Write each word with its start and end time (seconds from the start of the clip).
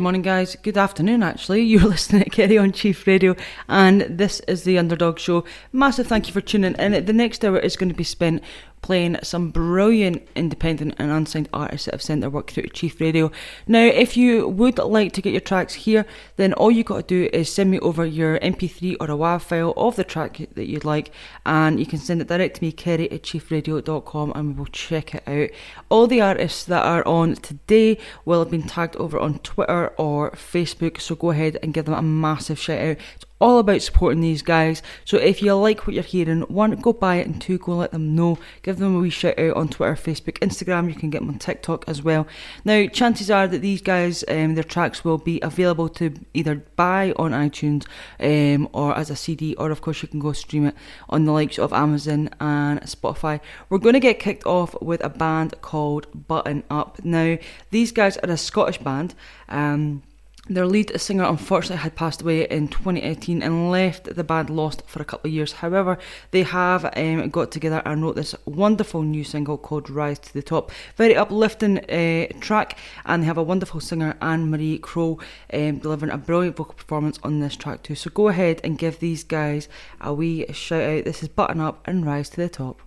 morning, 0.00 0.22
guys. 0.22 0.56
Good 0.56 0.78
afternoon, 0.78 1.22
actually. 1.22 1.62
You're 1.70 1.82
listening 1.82 2.24
to 2.24 2.30
Kerry 2.30 2.56
on 2.56 2.72
Chief 2.72 3.06
Radio, 3.06 3.36
and 3.68 4.02
this 4.02 4.40
is 4.40 4.64
the 4.64 4.78
Underdog 4.78 5.18
Show. 5.18 5.44
Massive 5.72 6.06
thank 6.06 6.26
you 6.26 6.32
for 6.32 6.40
tuning 6.40 6.74
in. 6.76 7.04
The 7.04 7.12
next 7.12 7.44
hour 7.44 7.58
is 7.58 7.76
going 7.76 7.90
to 7.90 7.94
be 7.94 8.04
spent 8.04 8.42
playing 8.82 9.16
some 9.22 9.50
brilliant 9.50 10.26
independent 10.34 10.94
and 10.98 11.10
unsigned 11.10 11.48
artists 11.52 11.84
that 11.86 11.94
have 11.94 12.02
sent 12.02 12.20
their 12.20 12.30
work 12.30 12.50
through 12.50 12.64
to 12.64 12.68
Chief 12.70 13.00
Radio. 13.00 13.30
Now, 13.66 13.84
if 13.84 14.16
you 14.16 14.48
would 14.48 14.78
like 14.78 15.12
to 15.12 15.22
get 15.22 15.32
your 15.32 15.40
tracks 15.40 15.74
here, 15.74 16.06
then 16.36 16.52
all 16.54 16.70
you've 16.70 16.86
got 16.86 17.08
to 17.08 17.14
do 17.14 17.30
is 17.32 17.52
send 17.52 17.70
me 17.70 17.78
over 17.80 18.04
your 18.04 18.38
MP3 18.40 18.96
or 19.00 19.06
a 19.06 19.16
WAV 19.16 19.42
file 19.42 19.74
of 19.76 19.96
the 19.96 20.04
track 20.04 20.40
that 20.54 20.68
you'd 20.68 20.84
like, 20.84 21.10
and 21.44 21.78
you 21.78 21.86
can 21.86 21.98
send 21.98 22.20
it 22.20 22.28
direct 22.28 22.56
to 22.56 22.64
me, 22.64 22.72
kerry 22.72 23.10
at 23.10 23.22
chiefradio.com, 23.22 24.32
and 24.34 24.48
we 24.48 24.54
will 24.54 24.66
check 24.66 25.14
it 25.14 25.28
out. 25.28 25.50
All 25.88 26.06
the 26.06 26.20
artists 26.20 26.64
that 26.64 26.84
are 26.84 27.06
on 27.06 27.34
today 27.36 27.98
will 28.24 28.40
have 28.40 28.50
been 28.50 28.62
tagged 28.62 28.96
over 28.96 29.18
on 29.18 29.38
Twitter 29.40 29.88
or 29.98 30.30
Facebook, 30.32 31.00
so 31.00 31.14
go 31.14 31.30
ahead 31.30 31.58
and 31.62 31.74
give 31.74 31.84
them 31.84 31.94
a 31.94 32.02
massive 32.02 32.58
shout 32.58 32.80
out. 32.80 32.96
It's 33.14 33.24
all 33.40 33.58
about 33.58 33.82
supporting 33.82 34.20
these 34.20 34.42
guys. 34.42 34.82
So 35.04 35.16
if 35.16 35.42
you 35.42 35.54
like 35.54 35.86
what 35.86 35.94
you're 35.94 36.02
hearing, 36.02 36.42
one, 36.42 36.72
go 36.76 36.92
buy 36.92 37.16
it, 37.16 37.26
and 37.26 37.40
two, 37.40 37.58
go 37.58 37.76
let 37.76 37.92
them 37.92 38.14
know. 38.14 38.38
Give 38.62 38.78
them 38.78 38.96
a 38.96 38.98
wee 38.98 39.10
shout 39.10 39.38
out 39.38 39.56
on 39.56 39.68
Twitter, 39.68 39.94
Facebook, 39.94 40.38
Instagram. 40.40 40.88
You 40.88 40.94
can 40.94 41.10
get 41.10 41.20
them 41.20 41.30
on 41.30 41.38
TikTok 41.38 41.84
as 41.88 42.02
well. 42.02 42.26
Now, 42.64 42.86
chances 42.86 43.30
are 43.30 43.48
that 43.48 43.62
these 43.62 43.80
guys, 43.80 44.24
um, 44.28 44.54
their 44.54 44.64
tracks 44.64 45.04
will 45.04 45.18
be 45.18 45.40
available 45.40 45.88
to 45.90 46.14
either 46.34 46.56
buy 46.76 47.12
on 47.16 47.32
iTunes 47.32 47.86
um, 48.20 48.68
or 48.72 48.96
as 48.96 49.10
a 49.10 49.16
CD, 49.16 49.54
or 49.54 49.70
of 49.70 49.80
course 49.80 50.02
you 50.02 50.08
can 50.08 50.20
go 50.20 50.32
stream 50.32 50.66
it 50.66 50.74
on 51.08 51.24
the 51.24 51.32
likes 51.32 51.58
of 51.58 51.72
Amazon 51.72 52.28
and 52.40 52.80
Spotify. 52.82 53.40
We're 53.68 53.78
going 53.78 53.94
to 53.94 54.00
get 54.00 54.18
kicked 54.18 54.44
off 54.44 54.80
with 54.82 55.02
a 55.02 55.08
band 55.08 55.54
called 55.62 56.06
Button 56.28 56.62
Up. 56.70 57.02
Now, 57.04 57.38
these 57.70 57.92
guys 57.92 58.16
are 58.18 58.30
a 58.30 58.36
Scottish 58.36 58.78
band. 58.78 59.14
Um, 59.48 60.02
their 60.50 60.66
lead 60.66 61.00
singer 61.00 61.24
unfortunately 61.24 61.76
had 61.76 61.94
passed 61.94 62.22
away 62.22 62.42
in 62.48 62.66
2018 62.66 63.40
and 63.40 63.70
left 63.70 64.16
the 64.16 64.24
band 64.24 64.50
lost 64.50 64.82
for 64.86 65.00
a 65.00 65.04
couple 65.04 65.28
of 65.28 65.34
years. 65.34 65.52
However, 65.52 65.96
they 66.32 66.42
have 66.42 66.84
um, 66.96 67.30
got 67.30 67.52
together 67.52 67.80
and 67.84 68.02
wrote 68.02 68.16
this 68.16 68.34
wonderful 68.44 69.02
new 69.02 69.22
single 69.22 69.56
called 69.56 69.88
Rise 69.88 70.18
to 70.18 70.32
the 70.32 70.42
Top. 70.42 70.72
Very 70.96 71.14
uplifting 71.14 71.78
uh, 71.78 72.26
track, 72.40 72.76
and 73.06 73.22
they 73.22 73.26
have 73.26 73.38
a 73.38 73.42
wonderful 73.42 73.78
singer, 73.80 74.16
Anne 74.20 74.50
Marie 74.50 74.78
Crow, 74.78 75.20
um, 75.54 75.78
delivering 75.78 76.10
a 76.12 76.18
brilliant 76.18 76.56
vocal 76.56 76.74
performance 76.74 77.20
on 77.22 77.38
this 77.38 77.54
track 77.54 77.84
too. 77.84 77.94
So 77.94 78.10
go 78.10 78.28
ahead 78.28 78.60
and 78.64 78.76
give 78.76 78.98
these 78.98 79.22
guys 79.22 79.68
a 80.00 80.12
wee 80.12 80.46
shout 80.52 80.82
out. 80.82 81.04
This 81.04 81.22
is 81.22 81.28
Button 81.28 81.60
Up 81.60 81.86
and 81.86 82.04
Rise 82.04 82.28
to 82.30 82.36
the 82.36 82.48
Top. 82.48 82.80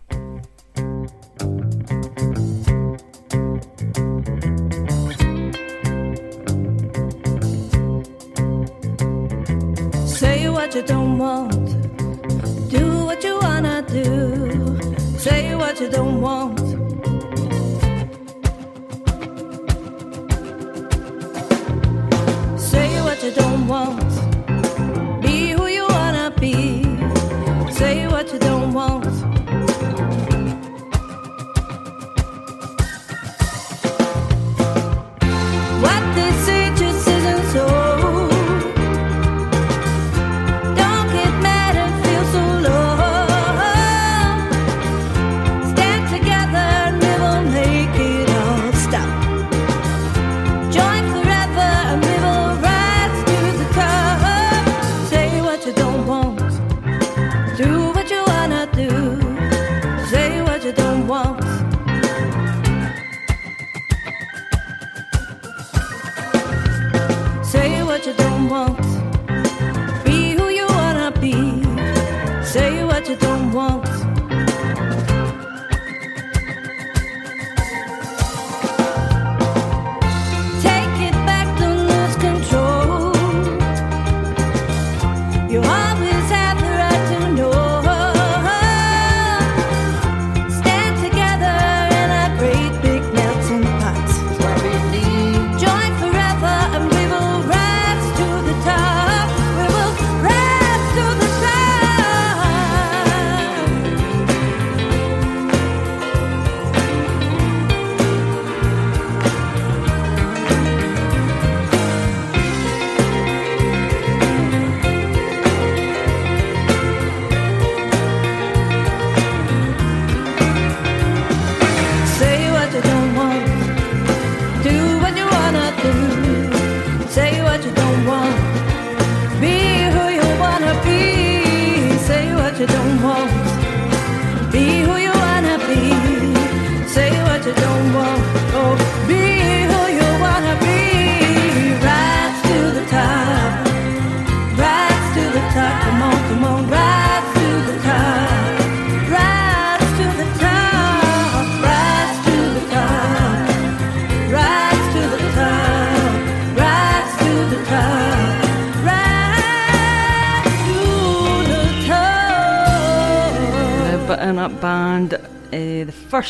You 10.76 10.82
don't 10.82 11.20
want. 11.20 11.52
Do 12.70 13.06
what 13.06 13.24
you 13.24 13.38
wanna 13.40 13.84
do. 13.88 14.80
Say 15.20 15.54
what 15.54 15.80
you 15.80 15.88
don't 15.88 16.20
want. 16.20 16.33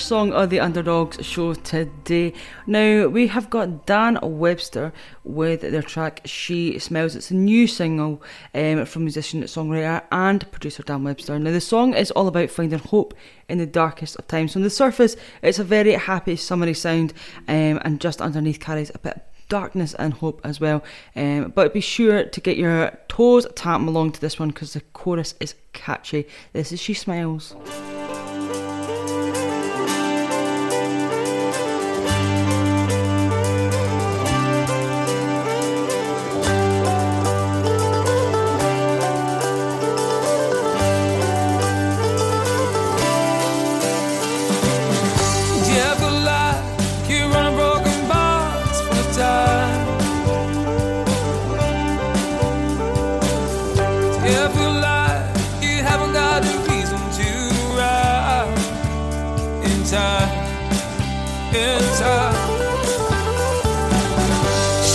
First 0.03 0.09
song 0.09 0.33
of 0.33 0.49
the 0.49 0.59
Underdogs 0.59 1.25
show 1.25 1.53
today. 1.53 2.33
Now, 2.67 3.07
we 3.07 3.27
have 3.27 3.49
got 3.49 3.85
Dan 3.85 4.19
Webster 4.21 4.91
with 5.23 5.61
their 5.61 5.81
track 5.81 6.19
She 6.25 6.77
Smiles. 6.77 7.15
It's 7.15 7.31
a 7.31 7.35
new 7.35 7.67
single 7.67 8.21
um, 8.53 8.85
from 8.85 9.05
musician, 9.05 9.43
songwriter, 9.43 10.03
and 10.11 10.51
producer 10.51 10.83
Dan 10.83 11.05
Webster. 11.05 11.39
Now, 11.39 11.51
the 11.51 11.61
song 11.61 11.93
is 11.93 12.11
all 12.11 12.27
about 12.27 12.49
finding 12.49 12.79
hope 12.79 13.13
in 13.47 13.59
the 13.59 13.65
darkest 13.65 14.17
of 14.17 14.27
times. 14.27 14.51
So, 14.51 14.59
on 14.59 14.63
the 14.63 14.69
surface, 14.69 15.15
it's 15.41 15.59
a 15.59 15.63
very 15.63 15.93
happy, 15.93 16.35
summery 16.35 16.73
sound, 16.73 17.13
um, 17.47 17.79
and 17.85 18.01
just 18.01 18.21
underneath 18.21 18.59
carries 18.59 18.91
a 18.93 18.99
bit 18.99 19.15
of 19.15 19.21
darkness 19.47 19.93
and 19.93 20.15
hope 20.15 20.41
as 20.43 20.59
well. 20.59 20.83
Um, 21.15 21.53
but 21.55 21.73
be 21.73 21.79
sure 21.79 22.25
to 22.25 22.41
get 22.41 22.57
your 22.57 22.91
toes 23.07 23.47
tapping 23.55 23.87
along 23.87 24.11
to 24.13 24.19
this 24.19 24.37
one 24.37 24.49
because 24.49 24.73
the 24.73 24.81
chorus 24.81 25.35
is 25.39 25.55
catchy. 25.71 26.27
This 26.51 26.73
is 26.73 26.81
She 26.81 26.93
Smiles. 26.93 27.55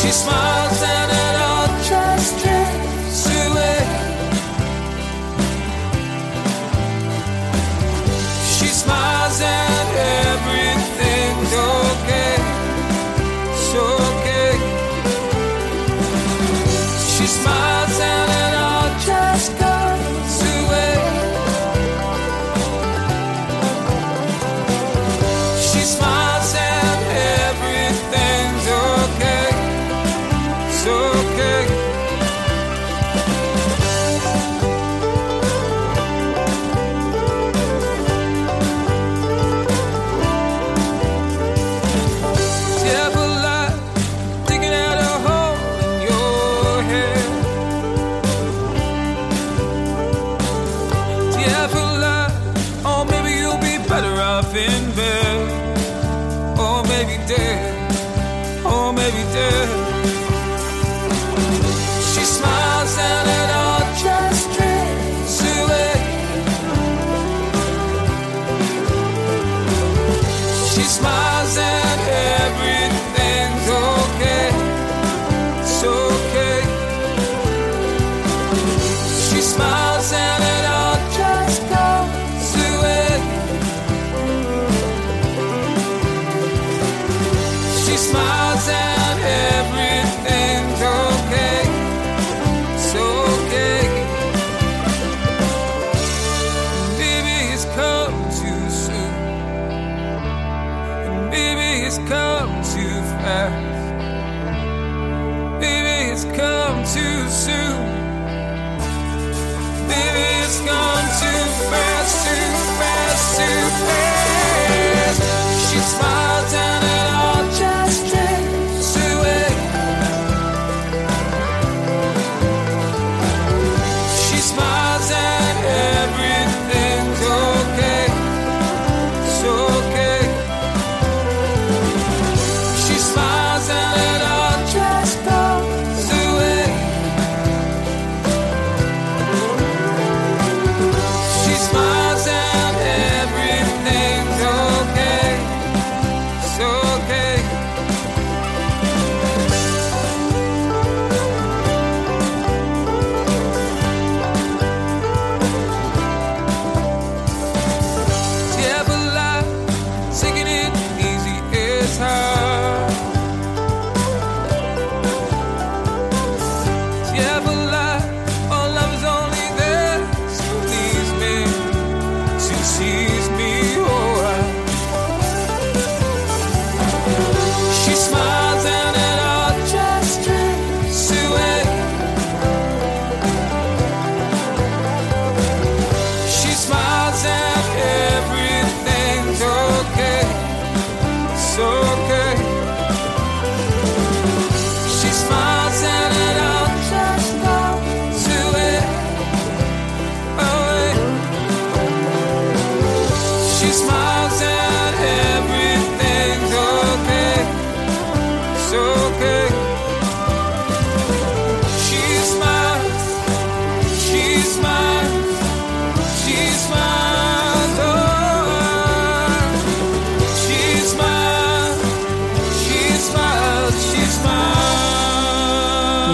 she 0.08 0.12
smiled. 0.12 0.57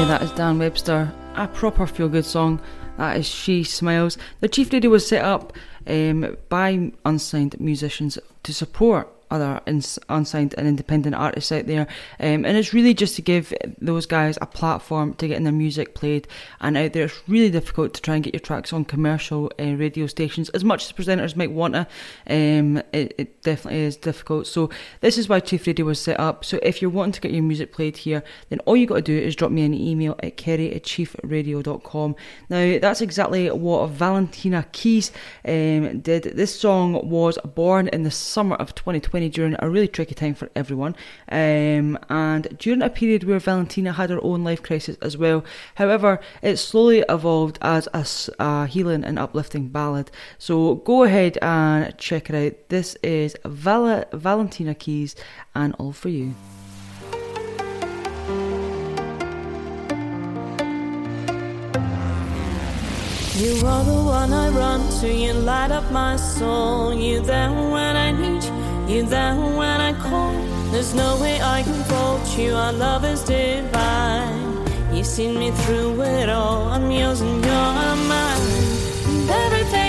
That 0.07 0.21
is 0.21 0.33
Dan 0.33 0.59
Webster. 0.59 1.11
A 1.35 1.49
proper 1.49 1.87
feel 1.87 2.11
good 2.11 2.27
song. 2.27 2.61
That 2.99 3.17
is 3.17 3.27
She 3.27 3.65
Smiles. 3.65 4.19
The 4.41 4.49
Chief 4.49 4.71
Radio 4.71 4.91
was 4.91 5.09
set 5.09 5.25
up 5.25 5.55
um, 5.87 6.37
by 6.51 6.93
unsigned 7.07 7.59
musicians 7.59 8.19
to 8.43 8.53
support 8.53 9.09
other 9.35 9.61
ins- 9.67 9.99
unsigned 10.09 10.55
and 10.57 10.67
independent 10.67 11.15
artists 11.15 11.51
out 11.53 11.67
there. 11.67 11.87
Um, 12.21 12.45
and 12.45 12.57
it's 12.57 12.73
really 12.73 12.95
just 12.95 13.17
to 13.17 13.23
give 13.23 13.53
those 13.81 14.07
guys 14.07 14.39
a 14.41 14.47
platform 14.47 15.15
to 15.15 15.29
getting 15.29 15.45
their 15.45 15.53
music 15.53 15.95
played 15.95 16.29
and 16.61 16.77
out 16.77 16.93
there. 16.93 17.05
It's 17.05 17.29
really 17.29 17.51
difficult 17.51 17.95
to 17.95 18.03
try 18.03 18.15
and 18.15 18.25
get 18.25 18.35
your 18.35 18.41
tracks 18.41 18.73
on 18.73 18.85
commercial 18.85 19.51
uh, 19.59 19.75
radio 19.75 20.07
stations. 20.07 20.49
As 20.51 20.65
much 20.65 20.85
as 20.85 20.93
presenters 20.93 21.37
might 21.37 21.53
want 21.53 21.75
to, 21.75 21.87
um, 22.29 22.79
it, 22.93 23.15
it 23.19 23.43
definitely 23.43 23.81
is 23.81 23.97
difficult. 23.97 24.47
So 24.47 24.71
this 25.01 25.19
is 25.19 25.29
why 25.29 25.41
Chief 25.41 25.67
Radio 25.67 25.87
was 25.87 26.01
set 26.01 26.21
up. 26.21 26.45
So 26.45 26.59
if 26.63 26.81
you're 26.81 26.91
wanting 26.91 27.13
to 27.13 27.21
get 27.21 27.33
your 27.33 27.43
music 27.43 27.73
played 27.73 27.97
here, 27.97 28.23
then 28.49 28.61
all 28.61 28.77
you 28.77 28.87
got 28.87 28.97
to 28.97 29.03
do 29.03 29.19
is 29.19 29.35
drop 29.35 29.51
me 29.51 29.65
an 29.65 29.75
email 29.75 30.15
at 30.23 30.37
kerry 30.37 30.73
at 30.75 30.85
chiefradio.com. 30.85 32.17
Now, 32.49 32.79
that's 32.79 33.01
exactly 33.01 33.51
what 33.51 33.91
Valentina 33.91 34.67
Keys 34.73 35.11
um, 35.45 36.01
did. 36.01 36.25
This 36.25 36.59
song 36.59 37.09
was 37.09 37.39
born 37.45 37.89
in 37.89 38.03
the 38.03 38.11
summer 38.11 38.57
of 38.57 38.75
2020 38.75 39.24
during 39.29 39.57
a 39.59 39.69
really 39.69 39.89
tricky 39.89 40.15
time 40.15 40.35
for 40.35 40.51
everyone, 40.55 40.95
um, 41.31 41.99
and 42.09 42.57
during 42.59 42.83
a 42.83 42.91
period 42.91 43.25
where 43.25 43.39
Valentina 43.39 43.93
had 43.93 44.11
her 44.11 44.23
own 44.23 44.45
life 44.45 44.63
crisis 44.63 44.97
as 45.01 45.17
well. 45.17 45.45
However, 45.77 46.21
it 46.43 46.57
slowly 46.57 47.05
evolved 47.09 47.59
as 47.63 47.89
a 48.39 48.67
healing 48.67 49.05
and 49.05 49.19
uplifting 49.19 49.69
ballad. 49.69 50.11
So 50.39 50.77
go 50.77 51.03
ahead 51.05 51.39
and 51.43 51.97
check 51.99 52.31
it 52.31 52.37
out. 52.37 52.69
This 52.69 52.97
is 53.03 53.37
Val- 53.45 54.05
Valentina 54.13 54.75
Keys 54.75 55.17
and 55.55 55.75
All 55.79 55.93
For 55.93 56.09
You. 56.09 56.35
You 63.37 63.67
are 63.67 63.85
the 63.85 63.93
one 63.93 64.33
I 64.33 64.49
run 64.49 64.89
to, 65.01 65.13
you 65.13 65.33
light 65.33 65.73
up 65.73 65.91
my 65.91 66.15
soul. 66.17 66.95
You 66.95 67.21
there 67.21 67.51
when 67.51 67.97
I 67.97 68.13
need 68.13 68.45
you, 68.45 68.54
you 68.89 69.03
there 69.07 69.35
when 69.35 69.81
I 69.81 69.93
call. 69.95 70.33
There's 70.73 70.95
no 70.95 71.19
way 71.21 71.41
I 71.41 71.63
can 71.63 71.83
fault 71.85 72.39
you, 72.39 72.55
our 72.55 72.73
love 72.73 73.05
is 73.05 73.23
divine. 73.23 74.43
You've 74.93 75.07
seen 75.07 75.39
me 75.39 75.51
through 75.63 76.03
it 76.03 76.29
all, 76.29 76.69
I'm 76.69 76.91
yours 76.91 77.21
and 77.21 77.45
you're 77.45 77.97
mine. 78.13 78.45
And 79.07 79.31
everything 79.45 79.84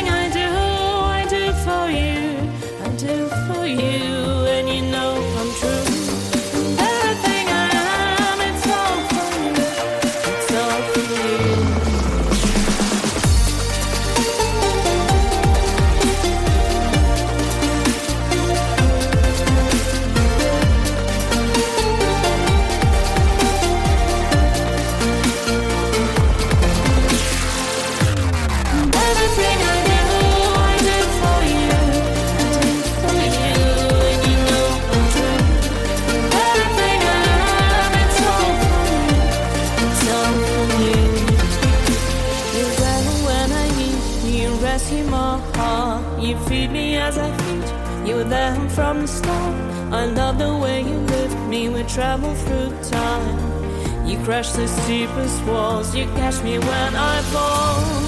travel 51.95 52.35
through 52.35 52.77
time. 52.91 54.05
You 54.05 54.21
crash 54.25 54.51
the 54.51 54.67
steepest 54.67 55.41
walls. 55.45 55.95
You 55.95 56.03
catch 56.07 56.43
me 56.43 56.59
when 56.59 56.93
I 56.93 57.21
fall. 57.31 58.04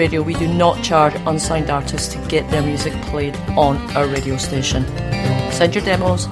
Radio, 0.00 0.22
we 0.22 0.32
do 0.32 0.48
not 0.48 0.82
charge 0.82 1.12
unsigned 1.26 1.68
artists 1.68 2.08
to 2.14 2.18
get 2.26 2.50
their 2.50 2.62
music 2.62 2.94
played 3.12 3.36
on 3.64 3.76
our 3.94 4.06
radio 4.06 4.38
station. 4.38 4.82
Send 5.52 5.74
your 5.74 5.84
demos 5.84 6.24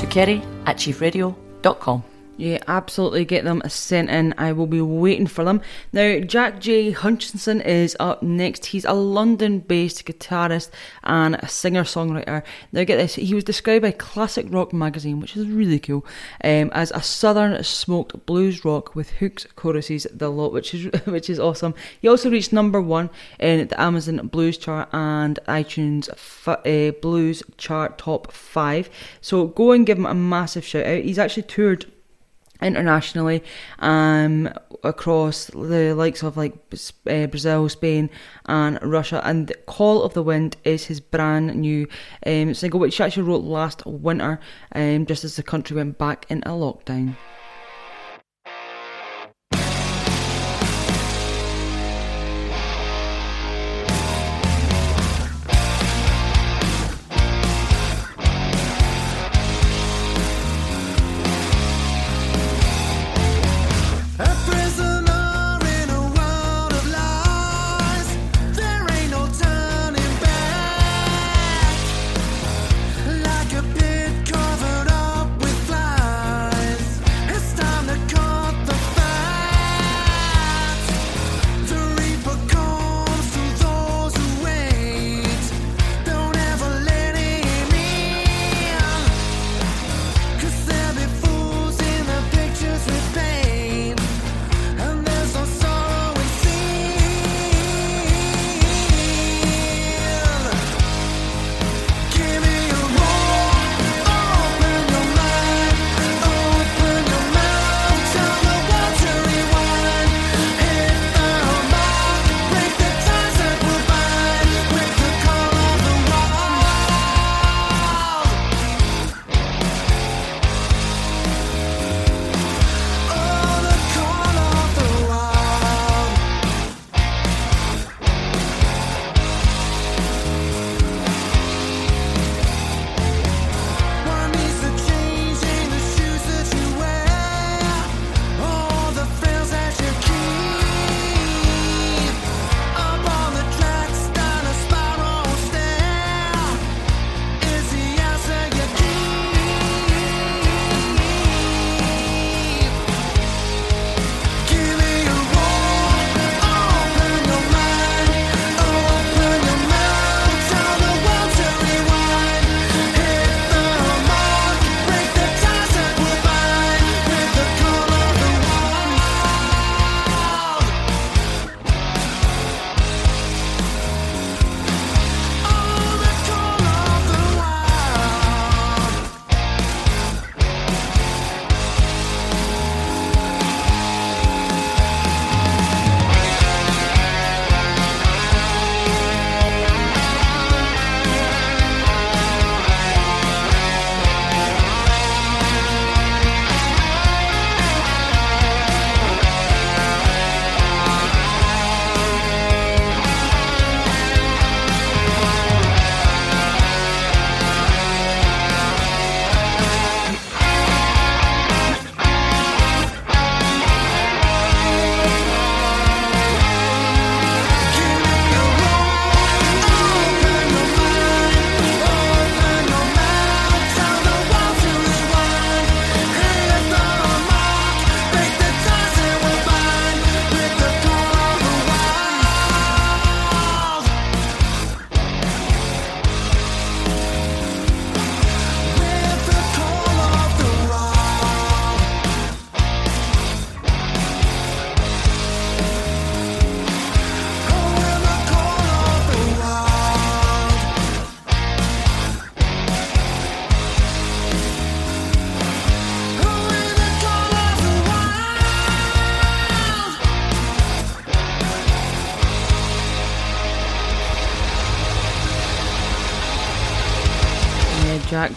to 0.00 0.06
kerry 0.08 0.42
at 0.64 0.78
chiefradio.com. 0.78 2.02
Yeah, 2.40 2.62
absolutely 2.68 3.26
get 3.26 3.44
them 3.44 3.60
sent 3.68 4.08
in. 4.08 4.32
I 4.38 4.52
will 4.52 4.66
be 4.66 4.80
waiting 4.80 5.26
for 5.26 5.44
them. 5.44 5.60
Now, 5.92 6.20
Jack 6.20 6.58
J. 6.58 6.90
Hutchinson 6.90 7.60
is 7.60 7.94
up 8.00 8.22
next. 8.22 8.64
He's 8.64 8.86
a 8.86 8.94
London 8.94 9.58
based 9.58 10.06
guitarist 10.06 10.70
and 11.04 11.34
a 11.34 11.46
singer 11.48 11.82
songwriter. 11.82 12.42
Now, 12.72 12.84
get 12.84 12.96
this, 12.96 13.16
he 13.16 13.34
was 13.34 13.44
described 13.44 13.82
by 13.82 13.90
Classic 13.90 14.46
Rock 14.48 14.72
magazine, 14.72 15.20
which 15.20 15.36
is 15.36 15.48
really 15.48 15.78
cool, 15.78 16.02
um, 16.42 16.70
as 16.72 16.90
a 16.92 17.02
southern 17.02 17.62
smoked 17.62 18.24
blues 18.24 18.64
rock 18.64 18.94
with 18.94 19.10
hooks, 19.10 19.46
choruses, 19.54 20.06
the 20.10 20.30
lot, 20.30 20.54
which 20.54 20.72
is 20.72 20.90
which 21.04 21.28
is 21.28 21.38
awesome. 21.38 21.74
He 22.00 22.08
also 22.08 22.30
reached 22.30 22.54
number 22.54 22.80
one 22.80 23.10
in 23.38 23.68
the 23.68 23.78
Amazon 23.78 24.28
Blues 24.28 24.56
chart 24.56 24.88
and 24.94 25.38
iTunes 25.46 26.08
uh, 26.46 26.98
Blues 27.02 27.42
chart 27.58 27.98
top 27.98 28.32
five. 28.32 28.88
So 29.20 29.48
go 29.48 29.72
and 29.72 29.84
give 29.84 29.98
him 29.98 30.06
a 30.06 30.14
massive 30.14 30.64
shout 30.64 30.86
out. 30.86 31.04
He's 31.04 31.18
actually 31.18 31.42
toured 31.42 31.84
internationally 32.62 33.42
um 33.78 34.48
across 34.82 35.46
the 35.46 35.94
likes 35.94 36.22
of 36.22 36.36
like 36.36 36.54
uh, 37.06 37.26
Brazil, 37.26 37.68
Spain, 37.68 38.10
and 38.46 38.78
Russia. 38.82 39.20
And 39.24 39.52
"Call 39.66 40.02
of 40.02 40.14
the 40.14 40.22
Wind" 40.22 40.56
is 40.64 40.86
his 40.86 41.00
brand 41.00 41.54
new 41.54 41.86
um, 42.26 42.54
single, 42.54 42.80
which 42.80 42.96
he 42.96 43.04
actually 43.04 43.24
wrote 43.24 43.44
last 43.44 43.84
winter, 43.86 44.40
um, 44.74 45.06
just 45.06 45.24
as 45.24 45.36
the 45.36 45.42
country 45.42 45.76
went 45.76 45.98
back 45.98 46.26
into 46.28 46.48
lockdown. 46.48 47.16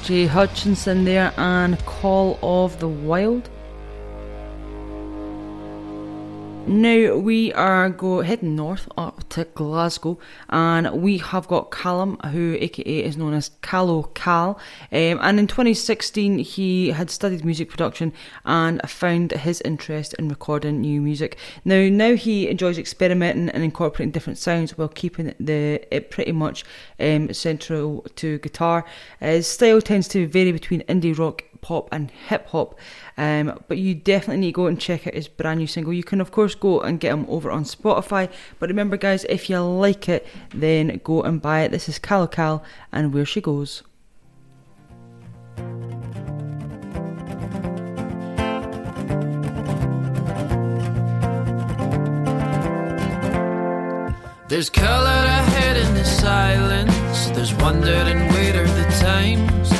Jack 0.03 0.09
J. 0.09 0.25
Hutchinson 0.25 1.05
there 1.05 1.33
and 1.37 1.79
Call 1.85 2.37
of 2.43 2.77
the 2.79 2.89
Wild. 2.89 3.49
Now 6.67 7.15
we 7.15 7.53
are 7.53 7.89
go 7.89 8.19
heading 8.19 8.57
north 8.57 8.89
up 8.97 9.12
to 9.33 9.45
Glasgow, 9.45 10.19
and 10.49 11.01
we 11.01 11.17
have 11.17 11.47
got 11.47 11.71
Callum, 11.71 12.17
who 12.31 12.55
AKA 12.59 13.03
is 13.03 13.17
known 13.17 13.33
as 13.33 13.49
Callow 13.61 14.03
Cal. 14.13 14.59
Um, 14.91 15.19
and 15.21 15.39
in 15.39 15.47
2016, 15.47 16.37
he 16.39 16.91
had 16.91 17.09
studied 17.09 17.43
music 17.43 17.69
production 17.69 18.13
and 18.45 18.79
found 18.87 19.31
his 19.31 19.59
interest 19.61 20.13
in 20.15 20.29
recording 20.29 20.81
new 20.81 21.01
music. 21.01 21.37
Now, 21.65 21.89
now 21.89 22.15
he 22.15 22.47
enjoys 22.47 22.77
experimenting 22.77 23.49
and 23.49 23.63
incorporating 23.63 24.11
different 24.11 24.37
sounds 24.37 24.77
while 24.77 24.87
keeping 24.87 25.33
the 25.39 25.83
it 25.91 26.11
pretty 26.11 26.31
much 26.31 26.63
um, 26.99 27.33
central 27.33 28.05
to 28.15 28.37
guitar. 28.39 28.85
His 29.19 29.47
style 29.47 29.81
tends 29.81 30.07
to 30.09 30.27
vary 30.27 30.51
between 30.51 30.81
indie 30.81 31.17
rock 31.17 31.43
pop 31.63 31.89
and 31.91 32.11
hip 32.11 32.49
hop. 32.49 32.77
Um, 33.17 33.59
but 33.67 33.79
you 33.79 33.95
definitely 33.95 34.41
need 34.41 34.51
to 34.51 34.61
go 34.61 34.67
and 34.67 34.79
check 34.79 35.07
out 35.07 35.15
his 35.15 35.27
brand 35.27 35.59
new 35.59 35.67
single. 35.67 35.93
You 35.93 36.03
can, 36.03 36.21
of 36.21 36.31
course, 36.31 36.53
go 36.53 36.81
and 36.81 36.99
get 36.99 37.11
him 37.11 37.25
over 37.27 37.49
on 37.49 37.63
Spotify. 37.63 38.29
But 38.59 38.69
remember, 38.69 38.97
guys, 38.97 39.25
if 39.29 39.49
you 39.49 39.59
like 39.59 40.07
it, 40.07 40.27
then 40.53 41.01
go 41.03 41.23
and 41.23 41.41
buy 41.41 41.61
it. 41.61 41.71
This 41.71 41.89
is 41.89 41.97
Cal 41.97 42.27
Cal 42.27 42.63
and 42.91 43.13
Where 43.13 43.25
She 43.25 43.41
Goes. 43.41 43.81
There's 54.49 54.69
color 54.69 55.09
ahead 55.09 55.77
in 55.77 55.95
the 55.95 56.05
silence. 56.05 57.29
There's 57.29 57.55
wonder 57.55 57.91
and 57.91 58.31
weight 58.35 58.55
of 58.55 58.67
the 58.75 58.83
times. 59.01 59.71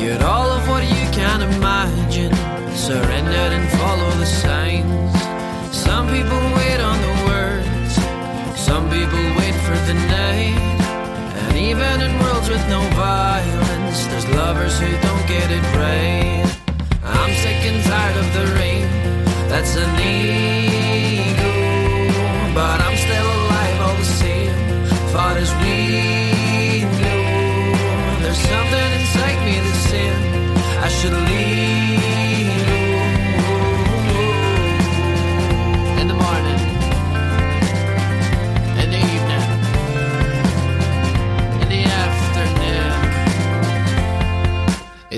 Yet 0.00 0.22
all 0.22 0.50
of 0.50 0.66
what 0.68 0.84
you 0.84 1.11
can 1.22 1.42
imagine. 1.54 2.34
Surrender 2.74 3.46
and 3.56 3.66
follow 3.78 4.10
the 4.22 4.26
signs. 4.26 5.14
Some 5.86 6.06
people 6.14 6.42
wait 6.58 6.80
on 6.90 6.98
the 7.06 7.14
words. 7.30 7.92
Some 8.68 8.84
people 8.96 9.24
wait 9.38 9.56
for 9.66 9.78
the 9.88 9.96
night. 10.20 10.58
And 11.42 11.52
even 11.70 11.94
in 12.06 12.12
worlds 12.22 12.48
with 12.48 12.64
no 12.76 12.80
violence, 13.10 13.98
there's 14.10 14.28
lovers 14.40 14.74
who 14.80 14.90
don't 15.06 15.26
get 15.34 15.48
it 15.58 15.66
right. 15.82 16.48
I'm 17.04 17.32
sick 17.42 17.60
and 17.70 17.80
tired 17.90 18.16
of 18.22 18.28
the 18.36 18.44
rain. 18.58 18.86
That's 19.50 19.76
an 19.76 19.90
ego. 20.00 20.71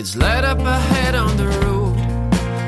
It's 0.05 0.17
light 0.17 0.45
up 0.45 0.59
ahead 0.59 1.15
on 1.15 1.35
the 1.39 1.49
road. 1.65 1.97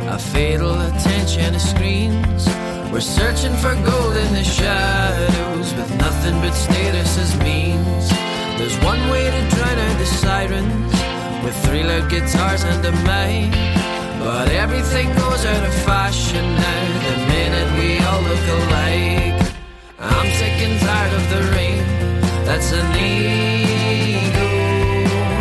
A 0.08 0.18
fatal 0.18 0.80
attention 0.88 1.52
to 1.52 1.60
screens. 1.60 2.46
We're 2.90 3.08
searching 3.18 3.54
for 3.56 3.74
gold 3.74 4.16
in 4.16 4.32
the 4.32 4.42
shadows 4.42 5.74
with 5.74 5.90
nothing 5.98 6.40
but 6.40 6.54
status 6.54 7.18
as 7.18 7.36
means. 7.40 8.08
There's 8.56 8.78
one 8.78 9.10
way 9.10 9.24
to 9.30 9.40
drown 9.54 9.78
out 9.78 9.98
the 9.98 10.06
sirens 10.06 10.92
with 11.44 11.54
three 11.66 11.84
loud 11.84 12.08
guitars 12.08 12.64
and 12.64 12.82
a 12.86 12.92
mic. 13.04 13.52
But 14.18 14.48
everything 14.48 15.08
goes 15.08 15.44
out 15.44 15.62
of 15.68 15.74
fashion 15.84 16.42
now 16.42 16.84
the 17.06 17.16
minute 17.34 17.70
we 17.78 18.00
all 18.08 18.22
look 18.30 18.44
alike. 18.56 19.36
I'm 19.98 20.28
sick 20.40 20.56
and 20.66 20.80
tired 20.80 21.12
of 21.12 21.24
the 21.32 21.42
rain. 21.54 21.84
That's 22.46 22.72
an 22.72 22.86
ego. 22.96 24.46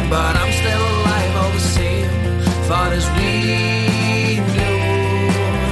But 0.10 0.36
I'm 0.36 0.45
Far 2.67 2.91
as 2.93 3.08
we 3.12 4.38
know, 4.58 4.78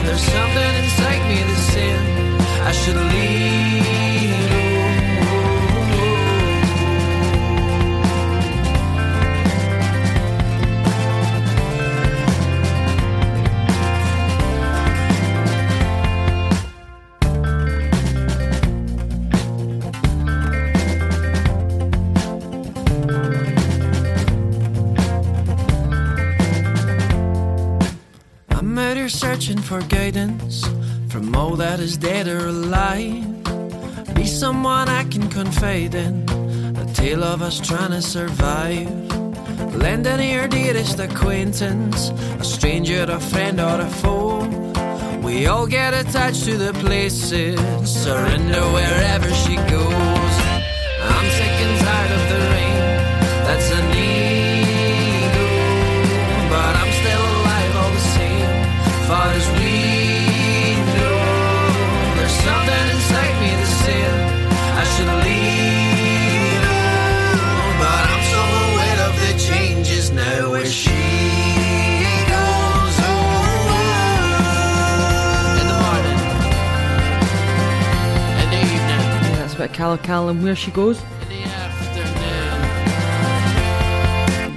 there's 0.06 0.21
something 0.21 0.75
inside 0.84 1.21
me 1.27 1.41
that's 1.41 1.73
saying 1.73 2.06
I 2.62 2.71
should 2.71 2.95
leave. 2.95 3.23
Is 31.84 31.98
dead 31.98 32.30
or 32.30 32.48
alive. 32.48 33.43
Be 34.15 34.26
someone 34.26 34.88
I 34.88 35.04
can 35.04 35.28
confide 35.30 35.93
in, 35.93 36.24
a 36.78 36.86
tale 36.93 37.26
of 37.26 37.41
us 37.41 37.60
trying 37.60 37.91
to 37.91 38.02
survive. 38.02 38.89
Lend 39.76 40.08
an 40.08 40.22
ear, 40.22 40.48
dearest 40.48 41.00
acquaintance, 41.00 42.10
a 42.39 42.43
stranger, 42.43 43.04
a 43.10 43.19
friend, 43.19 43.60
or 43.60 43.82
a 43.82 43.89
foe. 44.02 44.48
We 45.22 45.48
all 45.48 45.67
get 45.67 45.93
attached 45.93 46.46
to 46.46 46.58
the 46.58 46.74
places, 46.86 47.60
surrender 47.86 48.62
wherever 48.78 49.30
she 49.43 49.56
goes. 49.56 50.23
Yeah, 79.63 79.67
that's 79.67 79.76
about 79.76 79.76
Cal 79.76 79.97
Cal 79.97 80.30
and 80.30 80.43
Where 80.43 80.56
She 80.56 80.71
Goes. 80.71 81.02
in 81.23 81.30
the 81.30 81.43
afternoon. 81.43 82.13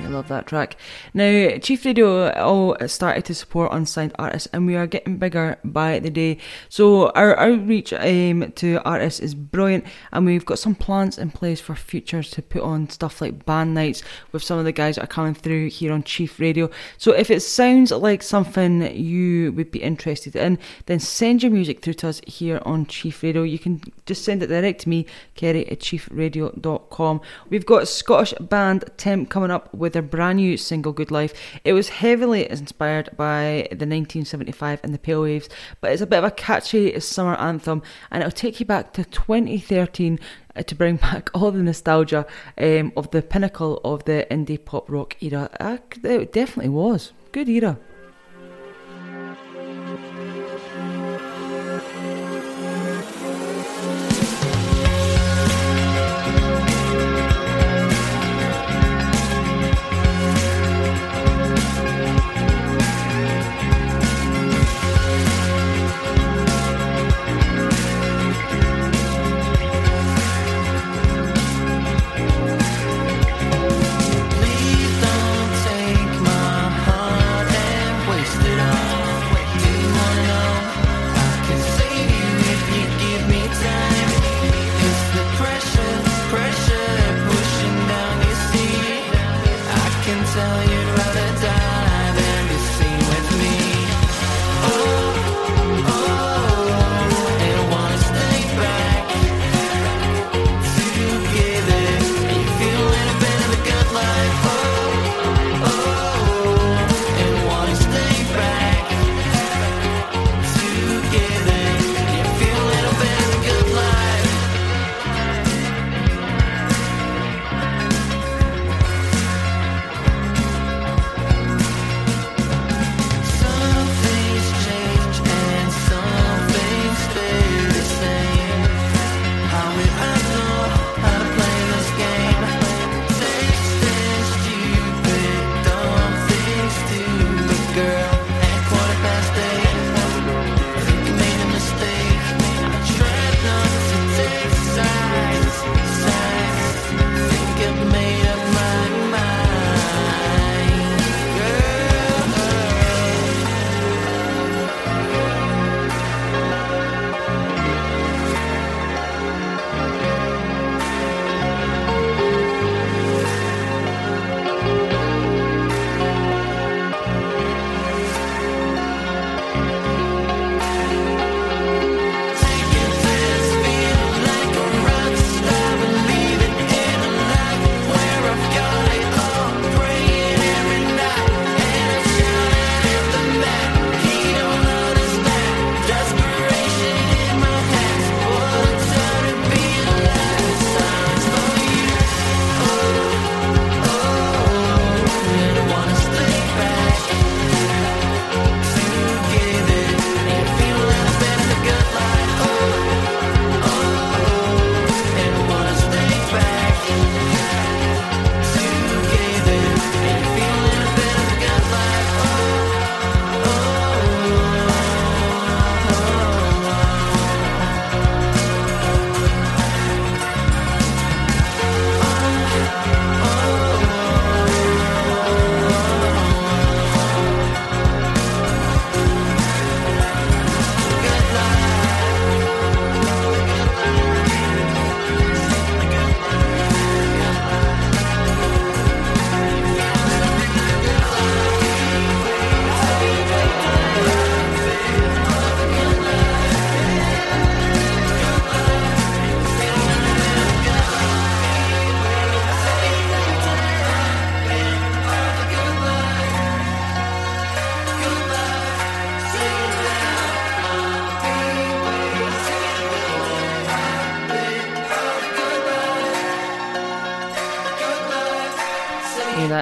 I 0.05 0.09
love 0.09 0.29
that 0.29 0.47
track. 0.47 0.77
Now, 1.17 1.57
Chief 1.63 1.83
Radio 1.87 2.31
all 2.33 2.77
started 2.89 3.25
to 3.25 3.35
support 3.35 3.73
unsigned 3.73 4.13
artists, 4.19 4.49
and 4.53 4.67
we 4.67 4.77
are 4.77 4.87
getting 4.87 5.17
bigger 5.17 5.59
by 5.65 5.99
the 5.99 6.11
day. 6.11 6.37
So 6.69 7.09
our 7.13 7.35
outreach 7.39 7.95
um, 7.95 8.53
to 8.57 8.83
artists 8.85 9.21
is 9.21 9.35
brilliant, 9.35 9.87
and 10.13 10.27
we've 10.27 10.45
got 10.45 10.59
some 10.59 10.75
plans 10.75 11.17
in 11.17 11.31
place 11.31 11.59
for 11.59 11.75
futures 11.75 12.29
to 12.33 12.43
put 12.43 12.61
on 12.61 12.91
stuff 12.91 13.23
like 13.23 13.47
band 13.47 13.73
nights 13.73 14.03
with 14.31 14.43
some 14.43 14.59
of 14.59 14.67
the 14.67 14.73
guys 14.73 14.97
that 14.97 15.05
are 15.05 15.07
coming 15.07 15.33
through 15.33 15.71
here 15.71 15.91
on 15.91 16.03
Chief 16.03 16.39
Radio. 16.39 16.69
So 16.99 17.13
if 17.13 17.31
it 17.31 17.41
sounds 17.41 17.93
like 17.93 18.23
something 18.23 18.95
you 18.95 19.53
would 19.53 19.71
be 19.71 19.83
interested 19.83 20.37
in, 20.37 20.59
then 20.85 21.01
send 21.01 21.43
your 21.43 21.51
music 21.51 21.81
through 21.81 21.95
to 21.95 22.09
us 22.09 22.21
here 22.27 22.61
on 22.67 22.85
Chief 22.85 23.23
Radio. 23.23 23.43
You 23.43 23.59
can 23.59 23.81
just 24.05 24.23
send 24.23 24.43
it 24.43 24.49
direct 24.49 24.83
to 24.83 24.91
me, 24.91 25.07
Kerry 25.35 25.67
at 25.71 25.81
chiefradio.com. 25.81 27.23
We've 27.49 27.65
got 27.65 27.89
Scottish 27.89 28.35
band 28.39 28.85
Temp 28.99 29.31
coming 29.31 29.51
up 29.51 29.73
with 29.73 29.95
their 29.95 30.03
brand 30.03 30.37
new 30.37 30.59
single 30.59 30.93
Good 30.93 31.06
Life. 31.11 31.61
It 31.64 31.73
was 31.73 31.88
heavily 31.88 32.49
inspired 32.51 33.11
by 33.16 33.69
the 33.71 33.87
1975 33.87 34.81
and 34.83 34.95
the 34.95 34.99
Pale 34.99 35.23
Waves, 35.23 35.49
but 35.81 35.92
it's 35.92 36.03
a 36.03 36.07
bit 36.07 36.19
of 36.19 36.25
a 36.25 36.31
catchy 36.31 36.99
summer 37.01 37.35
anthem 37.37 37.83
and 38.11 38.23
it'll 38.23 38.33
take 38.33 38.61
you 38.61 38.66
back 38.66 38.92
to 38.95 39.05
2013 39.05 40.19
uh, 40.55 40.62
to 40.62 40.75
bring 40.75 40.97
back 41.07 41.31
all 41.35 41.51
the 41.51 41.62
nostalgia 41.62 42.27
um, 42.59 42.92
of 42.97 43.11
the 43.11 43.23
pinnacle 43.23 43.81
of 43.85 44.05
the 44.05 44.27
indie 44.31 44.62
pop 44.62 44.90
rock 44.90 45.16
era. 45.21 45.51
Uh, 45.61 45.79
it 46.03 46.33
definitely 46.33 46.71
was. 46.71 47.12
Good 47.33 47.49
era. 47.49 47.79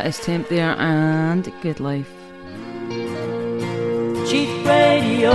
That 0.04 0.10
is 0.10 0.20
Temp 0.20 0.48
there 0.50 0.76
and 0.78 1.50
Good 1.62 1.80
Life. 1.80 2.12
Chief 4.28 4.50
Radio. 4.66 5.32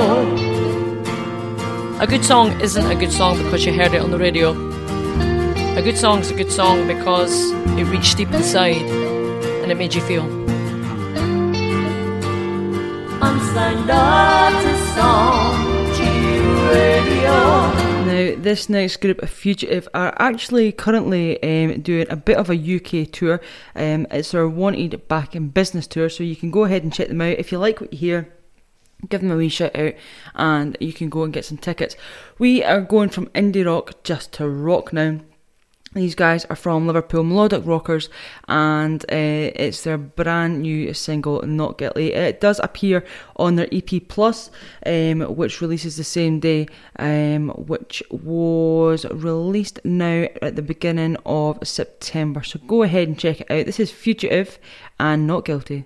A 1.99 2.05
good 2.07 2.23
song 2.23 2.51
isn't 2.61 2.85
a 2.85 2.93
good 2.93 3.11
song 3.11 3.41
because 3.41 3.65
you 3.65 3.73
heard 3.73 3.95
it 3.95 4.01
on 4.03 4.11
the 4.11 4.19
radio. 4.19 4.51
A 5.75 5.81
good 5.81 5.97
song 5.97 6.19
is 6.19 6.29
a 6.29 6.35
good 6.35 6.51
song 6.51 6.85
because 6.85 7.49
it 7.79 7.85
reached 7.85 8.17
deep 8.17 8.31
inside 8.31 8.83
and 9.63 9.71
it 9.71 9.75
made 9.75 9.95
you 9.95 10.01
feel. 10.01 10.25
Unsigned 13.23 13.89
artist 13.89 14.95
song, 14.95 15.95
Chief 15.95 16.43
Radio. 16.69 17.78
This 18.39 18.69
next 18.69 19.01
group 19.01 19.21
of 19.21 19.29
Fugitive 19.29 19.89
are 19.93 20.15
actually 20.17 20.71
currently 20.71 21.43
um, 21.43 21.81
doing 21.81 22.07
a 22.09 22.15
bit 22.15 22.37
of 22.37 22.49
a 22.49 22.55
UK 22.55 23.11
tour. 23.11 23.41
Um, 23.75 24.07
it's 24.11 24.31
their 24.31 24.47
Wanted 24.47 25.09
Back 25.09 25.35
in 25.35 25.49
Business 25.49 25.85
tour, 25.85 26.07
so 26.07 26.23
you 26.23 26.37
can 26.37 26.49
go 26.49 26.63
ahead 26.63 26.83
and 26.83 26.93
check 26.93 27.09
them 27.09 27.19
out. 27.19 27.37
If 27.37 27.51
you 27.51 27.57
like 27.57 27.81
what 27.81 27.91
you 27.91 27.99
hear, 27.99 28.33
give 29.09 29.19
them 29.19 29.31
a 29.31 29.35
wee 29.35 29.49
shout 29.49 29.75
out 29.75 29.93
and 30.35 30.77
you 30.79 30.93
can 30.93 31.09
go 31.09 31.23
and 31.23 31.33
get 31.33 31.43
some 31.43 31.57
tickets. 31.57 31.97
We 32.37 32.63
are 32.63 32.79
going 32.79 33.09
from 33.09 33.27
indie 33.27 33.65
rock 33.65 34.03
just 34.03 34.31
to 34.33 34.47
rock 34.47 34.93
now. 34.93 35.19
These 35.93 36.13
guys 36.13 36.45
are 36.45 36.55
from 36.55 36.85
Liverpool, 36.85 37.23
Melodic 37.23 37.65
Rockers, 37.65 38.09
and 38.47 39.03
uh, 39.05 39.49
it's 39.55 39.83
their 39.83 39.97
brand 39.97 40.61
new 40.61 40.93
single, 40.93 41.41
Not 41.41 41.79
Guilty. 41.79 42.13
It 42.13 42.39
does 42.39 42.59
appear 42.59 43.03
on 43.37 43.55
their 43.55 43.67
EP 43.71 44.07
Plus, 44.07 44.51
um, 44.85 45.21
which 45.35 45.61
releases 45.61 45.97
the 45.97 46.03
same 46.03 46.39
day, 46.39 46.67
um, 46.99 47.49
which 47.49 48.03
was 48.11 49.05
released 49.05 49.79
now 49.83 50.27
at 50.43 50.55
the 50.55 50.61
beginning 50.61 51.17
of 51.25 51.57
September. 51.67 52.43
So 52.43 52.59
go 52.67 52.83
ahead 52.83 53.07
and 53.07 53.17
check 53.17 53.41
it 53.41 53.49
out. 53.49 53.65
This 53.65 53.79
is 53.79 53.89
Fugitive 53.89 54.59
and 54.99 55.25
Not 55.25 55.43
Guilty. 55.43 55.85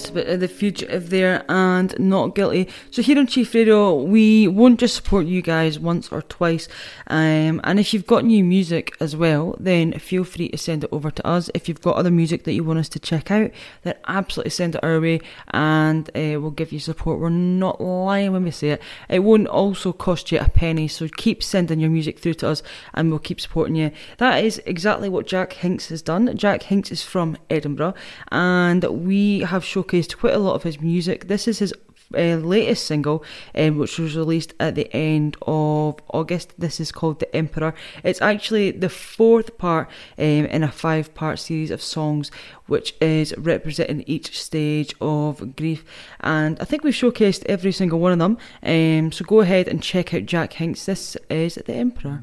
It's 0.00 0.08
a 0.08 0.12
bit 0.12 0.28
of 0.30 0.40
the 0.40 0.48
fugitive 0.48 1.10
there 1.10 1.44
and 1.46 1.94
not 1.98 2.34
guilty. 2.34 2.70
So 2.90 3.02
here 3.02 3.18
on 3.18 3.26
Chief 3.26 3.52
Radio, 3.52 4.02
we 4.02 4.48
won't 4.48 4.80
just 4.80 4.94
support 4.94 5.26
you 5.26 5.42
guys 5.42 5.78
once 5.78 6.10
or 6.10 6.22
twice. 6.22 6.68
Um, 7.08 7.60
and 7.64 7.78
if 7.78 7.92
you've 7.92 8.06
got 8.06 8.24
new 8.24 8.42
music 8.42 8.96
as 8.98 9.14
well, 9.14 9.58
then 9.60 9.92
feel 9.98 10.24
free 10.24 10.48
to 10.48 10.56
send 10.56 10.84
it 10.84 10.90
over 10.90 11.10
to 11.10 11.26
us. 11.26 11.50
If 11.52 11.68
you've 11.68 11.82
got 11.82 11.96
other 11.96 12.10
music 12.10 12.44
that 12.44 12.54
you 12.54 12.64
want 12.64 12.78
us 12.78 12.88
to 12.90 12.98
check 12.98 13.30
out, 13.30 13.50
then 13.82 13.94
absolutely 14.08 14.52
send 14.52 14.74
it 14.74 14.82
our 14.82 14.98
way 15.00 15.20
and 15.48 16.08
uh, 16.16 16.40
we'll 16.40 16.50
give 16.50 16.72
you 16.72 16.80
support. 16.80 17.20
We're 17.20 17.28
not 17.28 17.78
lying 17.82 18.32
when 18.32 18.44
we 18.44 18.52
say 18.52 18.70
it. 18.70 18.82
It 19.10 19.18
won't 19.18 19.48
also 19.48 19.92
cost 19.92 20.32
you 20.32 20.38
a 20.38 20.48
penny. 20.48 20.88
So 20.88 21.08
keep 21.08 21.42
sending 21.42 21.78
your 21.78 21.90
music 21.90 22.18
through 22.18 22.34
to 22.34 22.48
us 22.48 22.62
and 22.94 23.10
we'll 23.10 23.18
keep 23.18 23.38
supporting 23.38 23.76
you. 23.76 23.90
That 24.16 24.42
is 24.42 24.62
exactly 24.64 25.10
what 25.10 25.26
Jack 25.26 25.52
Hinks 25.52 25.90
has 25.90 26.00
done. 26.00 26.34
Jack 26.38 26.62
Hinks 26.62 26.90
is 26.90 27.02
from 27.02 27.36
Edinburgh 27.50 27.92
and 28.32 28.82
we 28.84 29.40
have 29.40 29.62
showcased 29.62 29.89
quite 30.18 30.34
a 30.34 30.38
lot 30.38 30.54
of 30.54 30.62
his 30.62 30.80
music. 30.80 31.28
This 31.28 31.48
is 31.48 31.58
his 31.58 31.74
uh, 32.14 32.36
latest 32.36 32.86
single, 32.86 33.24
um, 33.54 33.78
which 33.78 33.98
was 33.98 34.16
released 34.16 34.54
at 34.58 34.74
the 34.74 34.92
end 34.94 35.36
of 35.42 36.00
August. 36.08 36.52
This 36.58 36.80
is 36.80 36.92
called 36.92 37.20
The 37.20 37.34
Emperor. 37.34 37.74
It's 38.02 38.20
actually 38.20 38.70
the 38.72 38.88
fourth 38.88 39.58
part 39.58 39.88
um, 40.18 40.24
in 40.24 40.62
a 40.62 40.70
five 40.70 41.14
part 41.14 41.38
series 41.38 41.70
of 41.70 41.82
songs, 41.82 42.30
which 42.66 42.94
is 43.00 43.34
representing 43.38 44.04
each 44.06 44.40
stage 44.40 44.94
of 45.00 45.56
grief. 45.56 45.84
And 46.20 46.58
I 46.60 46.64
think 46.64 46.84
we've 46.84 46.94
showcased 46.94 47.44
every 47.46 47.72
single 47.72 48.00
one 48.00 48.12
of 48.12 48.18
them. 48.18 48.38
Um, 48.62 49.12
so 49.12 49.24
go 49.24 49.40
ahead 49.40 49.68
and 49.68 49.82
check 49.82 50.14
out 50.14 50.26
Jack 50.26 50.54
Hinks. 50.54 50.86
This 50.86 51.16
is 51.28 51.54
The 51.54 51.74
Emperor. 51.74 52.22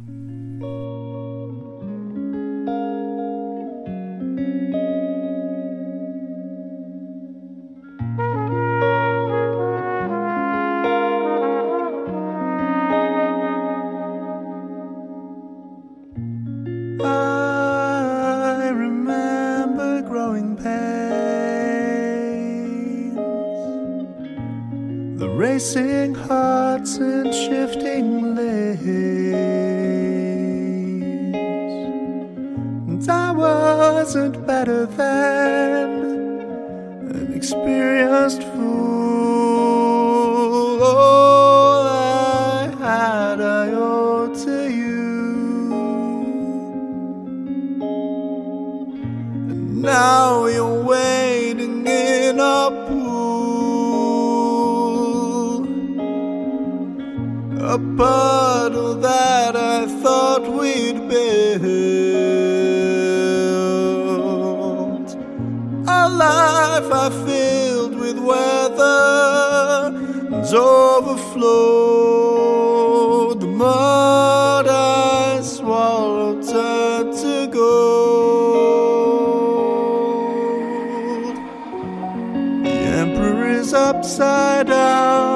Racing 25.58 26.14
hearts 26.14 26.98
and 26.98 27.34
shifting 27.34 28.36
lanes, 28.36 28.78
and 32.88 33.10
I 33.10 33.32
wasn't 33.32 34.46
better 34.46 34.86
than 34.86 35.90
an 37.10 37.34
experienced 37.34 38.44
fool. 38.44 38.84
All 40.84 41.88
I 41.88 42.68
had, 42.80 43.42
I 43.42 43.72
owe 43.72 44.28
to 44.46 44.58
you. 44.70 45.08
And 49.50 49.82
Now 49.82 50.46
you're 50.46 50.84
waiting 50.84 51.88
in 51.88 52.40
a 52.40 52.70
pool, 52.88 53.07
a 57.70 57.78
puddle 57.98 58.96
that 58.96 59.54
I 59.58 59.86
thought 60.02 60.48
we'd 60.48 61.10
build, 61.10 61.68
a 65.86 66.08
life 66.08 66.90
I 66.90 67.10
filled 67.26 67.96
with 68.00 68.18
weather 68.20 69.92
and 70.34 70.46
overflowed. 70.56 71.42
The 73.42 73.48
mud 73.48 74.68
I 74.70 75.42
swallowed 75.42 76.48
turned 76.48 77.18
to 77.18 77.48
gold. 77.52 78.48
The 82.64 82.70
emperor 83.04 83.50
is 83.50 83.74
upside 83.74 84.68
down. 84.68 85.27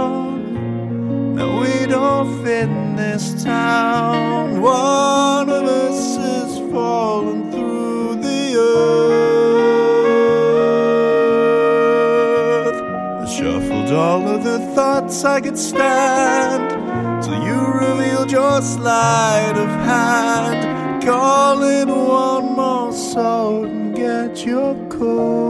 I 15.24 15.40
could 15.40 15.58
stand 15.58 17.24
till 17.24 17.44
you 17.44 17.60
revealed 17.60 18.32
your 18.32 18.62
sleight 18.62 19.54
of 19.56 19.70
hand. 19.86 21.04
Call 21.04 21.62
in 21.64 21.90
one 21.90 22.56
more 22.56 22.92
soul 22.92 23.66
and 23.66 23.96
get 23.96 24.46
your 24.46 24.74
coat. 24.90 25.41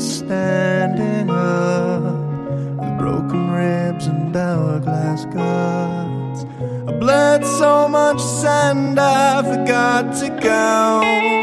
Remember 0.00 0.16
standing 0.16 1.30
up 1.30 2.78
with 2.78 2.98
broken 2.98 3.52
ribs 3.52 4.06
and 4.06 4.36
hourglass 4.36 5.24
guts. 5.26 6.44
I 6.88 6.92
bled 6.98 7.44
so 7.44 7.88
much 7.88 8.20
sand 8.20 8.98
I 8.98 9.42
forgot 9.42 10.14
to 10.20 10.28
count. 10.40 11.39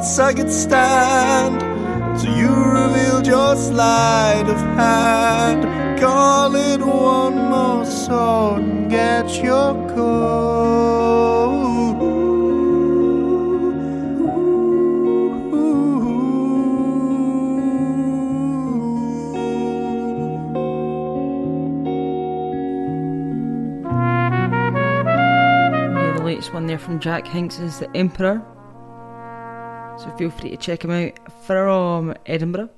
Thoughts 0.00 0.18
I 0.18 0.32
could 0.32 0.50
stand. 0.50 1.60
So 2.20 2.28
you 2.34 2.48
revealed 2.48 3.26
your 3.26 3.54
sleight 3.56 4.46
of 4.48 4.56
hand. 4.76 6.00
Call 6.00 6.54
it 6.56 6.80
one 6.80 7.36
more 7.50 7.84
sword 7.84 8.62
and 8.62 8.90
get 8.90 9.42
your 9.42 9.74
coat. 9.94 10.70
Yeah, 25.92 26.14
the 26.16 26.22
latest 26.24 26.54
one 26.54 26.66
there 26.66 26.78
from 26.78 27.00
Jack 27.00 27.26
Hinks 27.26 27.58
is 27.58 27.78
The 27.78 27.94
Emperor. 27.94 28.42
So 30.02 30.10
feel 30.16 30.30
free 30.30 30.48
to 30.48 30.56
check 30.56 30.82
him 30.82 30.90
out 30.90 31.12
from 31.44 32.14
Edinburgh. 32.24 32.70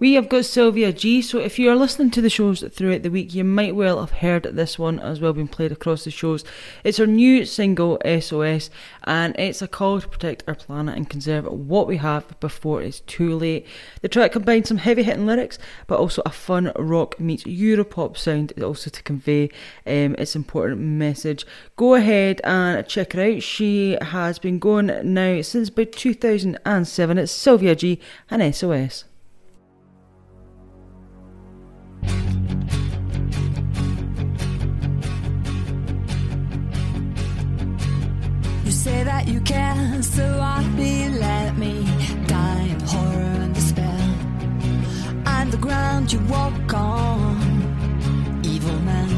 We 0.00 0.14
have 0.14 0.30
got 0.30 0.46
Sylvia 0.46 0.94
G. 0.94 1.20
So 1.20 1.40
if 1.40 1.58
you 1.58 1.68
are 1.70 1.76
listening 1.76 2.10
to 2.12 2.22
the 2.22 2.30
shows 2.30 2.62
throughout 2.62 3.02
the 3.02 3.10
week, 3.10 3.34
you 3.34 3.44
might 3.44 3.76
well 3.76 4.00
have 4.00 4.12
heard 4.12 4.44
this 4.44 4.78
one 4.78 4.98
as 4.98 5.20
well 5.20 5.34
being 5.34 5.46
played 5.46 5.72
across 5.72 6.04
the 6.04 6.10
shows. 6.10 6.42
It's 6.82 6.96
her 6.96 7.06
new 7.06 7.44
single 7.44 8.00
SOS, 8.02 8.70
and 9.04 9.38
it's 9.38 9.60
a 9.60 9.68
call 9.68 10.00
to 10.00 10.08
protect 10.08 10.42
our 10.48 10.54
planet 10.54 10.96
and 10.96 11.10
conserve 11.10 11.44
what 11.44 11.86
we 11.86 11.98
have 11.98 12.40
before 12.40 12.80
it's 12.80 13.00
too 13.00 13.36
late. 13.36 13.66
The 14.00 14.08
track 14.08 14.32
combines 14.32 14.68
some 14.68 14.78
heavy 14.78 15.02
hitting 15.02 15.26
lyrics, 15.26 15.58
but 15.86 15.98
also 15.98 16.22
a 16.24 16.30
fun 16.30 16.72
rock 16.76 17.20
meets 17.20 17.44
Europop 17.44 18.16
sound, 18.16 18.54
also 18.62 18.88
to 18.88 19.02
convey 19.02 19.50
um, 19.86 20.14
its 20.16 20.34
important 20.34 20.80
message. 20.80 21.44
Go 21.76 21.94
ahead 21.94 22.40
and 22.42 22.88
check 22.88 23.12
her 23.12 23.20
out. 23.20 23.42
She 23.42 23.98
has 24.00 24.38
been 24.38 24.60
going 24.60 25.12
now 25.12 25.42
since 25.42 25.68
about 25.68 25.92
2007. 25.92 27.18
It's 27.18 27.30
Sylvia 27.30 27.76
G 27.76 28.00
and 28.30 28.54
SOS. 28.54 29.04
Say 38.80 39.04
that 39.04 39.28
you 39.28 39.40
care, 39.42 40.02
so 40.02 40.24
be 40.74 41.06
let 41.10 41.58
me 41.58 41.84
die 42.26 42.68
in 42.72 42.80
horror 42.80 43.36
and 43.44 43.54
despair. 43.54 44.00
I'm 45.26 45.50
the 45.50 45.58
ground 45.58 46.10
you 46.10 46.18
walk 46.20 46.72
on, 46.72 48.40
evil 48.42 48.80
man. 48.80 49.09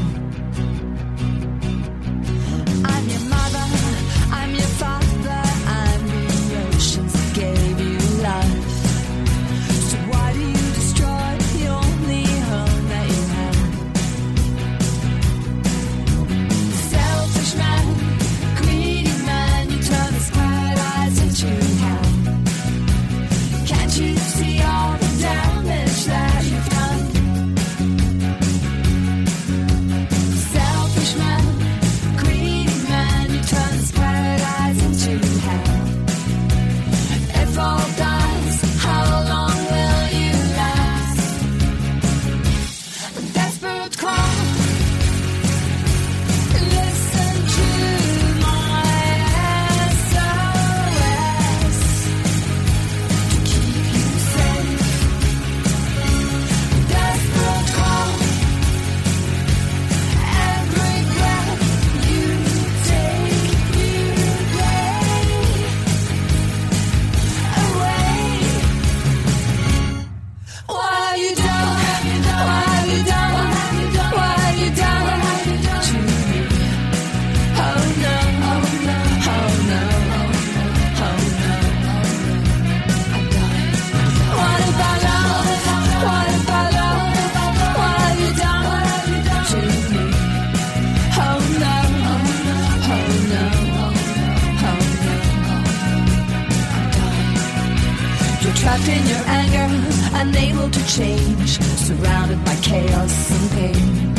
Trapped 98.73 98.89
in 98.89 99.07
your 99.07 99.23
anger, 99.27 99.67
unable 100.15 100.69
to 100.69 100.87
change, 100.87 101.59
surrounded 101.77 102.43
by 102.45 102.55
chaos 102.57 103.31
and 103.31 103.51
pain. 103.51 104.15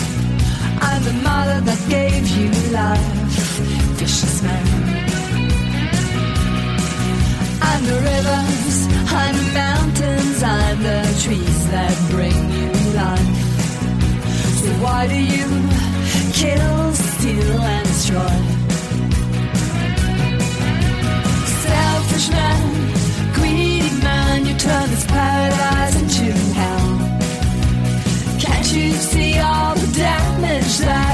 I'm 0.80 1.02
the 1.02 1.12
mother 1.22 1.60
that 1.60 1.80
gave 1.88 2.28
you 2.36 2.50
life, 2.72 3.00
vicious 3.98 4.42
man. 4.42 4.66
I'm 7.62 7.84
the 7.84 7.98
rivers, 8.10 8.76
I'm 9.12 9.36
the 9.36 9.50
mountains, 9.54 10.42
I'm 10.42 10.82
the 10.82 11.02
trees 11.22 11.70
that 11.70 11.94
bring 12.10 12.38
you 12.58 12.70
life. 12.94 13.36
So 14.60 14.70
why 14.84 15.06
do 15.08 15.18
you 15.18 15.48
kill, 16.32 16.92
steal, 16.92 17.60
and 17.60 17.86
destroy? 17.86 18.36
Selfish 21.64 22.28
man, 22.30 22.84
turn 24.58 24.90
this 24.90 25.04
paradise 25.06 25.96
into 26.00 26.32
hell. 26.54 26.98
Can't 28.38 28.72
you 28.72 28.92
see 28.92 29.38
all 29.38 29.74
the 29.74 29.90
damage 29.96 30.78
that 30.78 31.13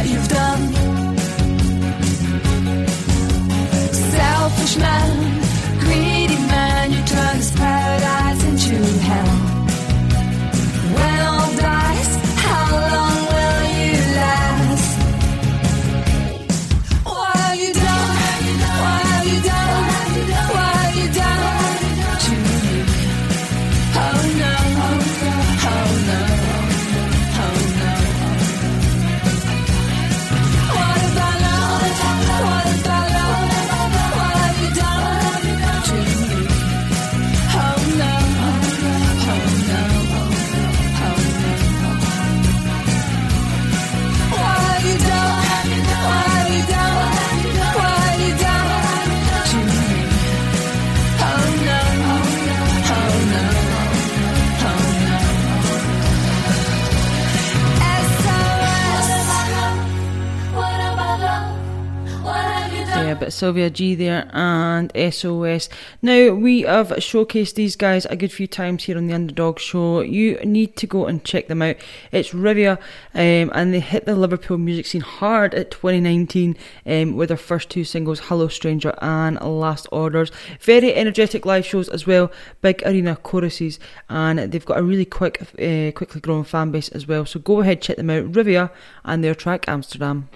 Sylvia 63.41 63.71
G 63.71 63.95
there 63.95 64.29
and 64.35 64.93
SOS. 64.95 65.71
Now, 66.03 66.35
we 66.35 66.61
have 66.61 66.89
showcased 66.89 67.55
these 67.55 67.75
guys 67.75 68.05
a 68.05 68.15
good 68.15 68.31
few 68.31 68.47
times 68.47 68.85
here 68.85 68.99
on 68.99 69.07
the 69.07 69.15
Underdog 69.15 69.59
Show. 69.59 70.03
You 70.03 70.39
need 70.45 70.77
to 70.77 70.87
go 70.87 71.07
and 71.07 71.25
check 71.25 71.49
them 71.49 71.63
out. 71.63 71.77
It's 72.13 72.33
Rivia, 72.33 72.77
um, 73.15 73.51
and 73.55 73.73
they 73.73 73.81
hit 73.81 74.05
the 74.05 74.15
Liverpool 74.15 74.59
music 74.59 74.85
scene 74.85 75.01
hard 75.01 75.55
at 75.55 75.71
2019 75.71 76.55
um, 76.85 77.17
with 77.17 77.31
their 77.31 77.39
first 77.39 77.71
two 77.71 77.83
singles, 77.83 78.21
Hello 78.21 78.49
Stranger 78.49 78.95
and 79.01 79.41
Last 79.41 79.87
Orders. 79.91 80.31
Very 80.61 80.95
energetic 80.95 81.47
live 81.47 81.65
shows 81.65 81.89
as 81.89 82.07
well, 82.07 82.31
big 82.61 82.83
arena 82.85 83.17
choruses, 83.17 83.79
and 84.11 84.39
they've 84.53 84.67
got 84.67 84.79
a 84.79 84.83
really 84.83 85.07
quick, 85.07 85.41
uh, 85.55 85.93
quickly 85.93 86.21
growing 86.21 86.45
fan 86.45 86.73
base 86.73 86.91
as 86.91 87.09
well. 87.09 87.25
So 87.25 87.41
go 87.41 87.63
ahead, 87.63 87.81
check 87.81 87.97
them 87.97 88.11
out. 88.11 88.33
Rivia 88.33 88.71
and 89.03 89.25
their 89.25 89.35
track 89.35 89.65
Amsterdam. 89.67 90.29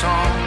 song. 0.00 0.37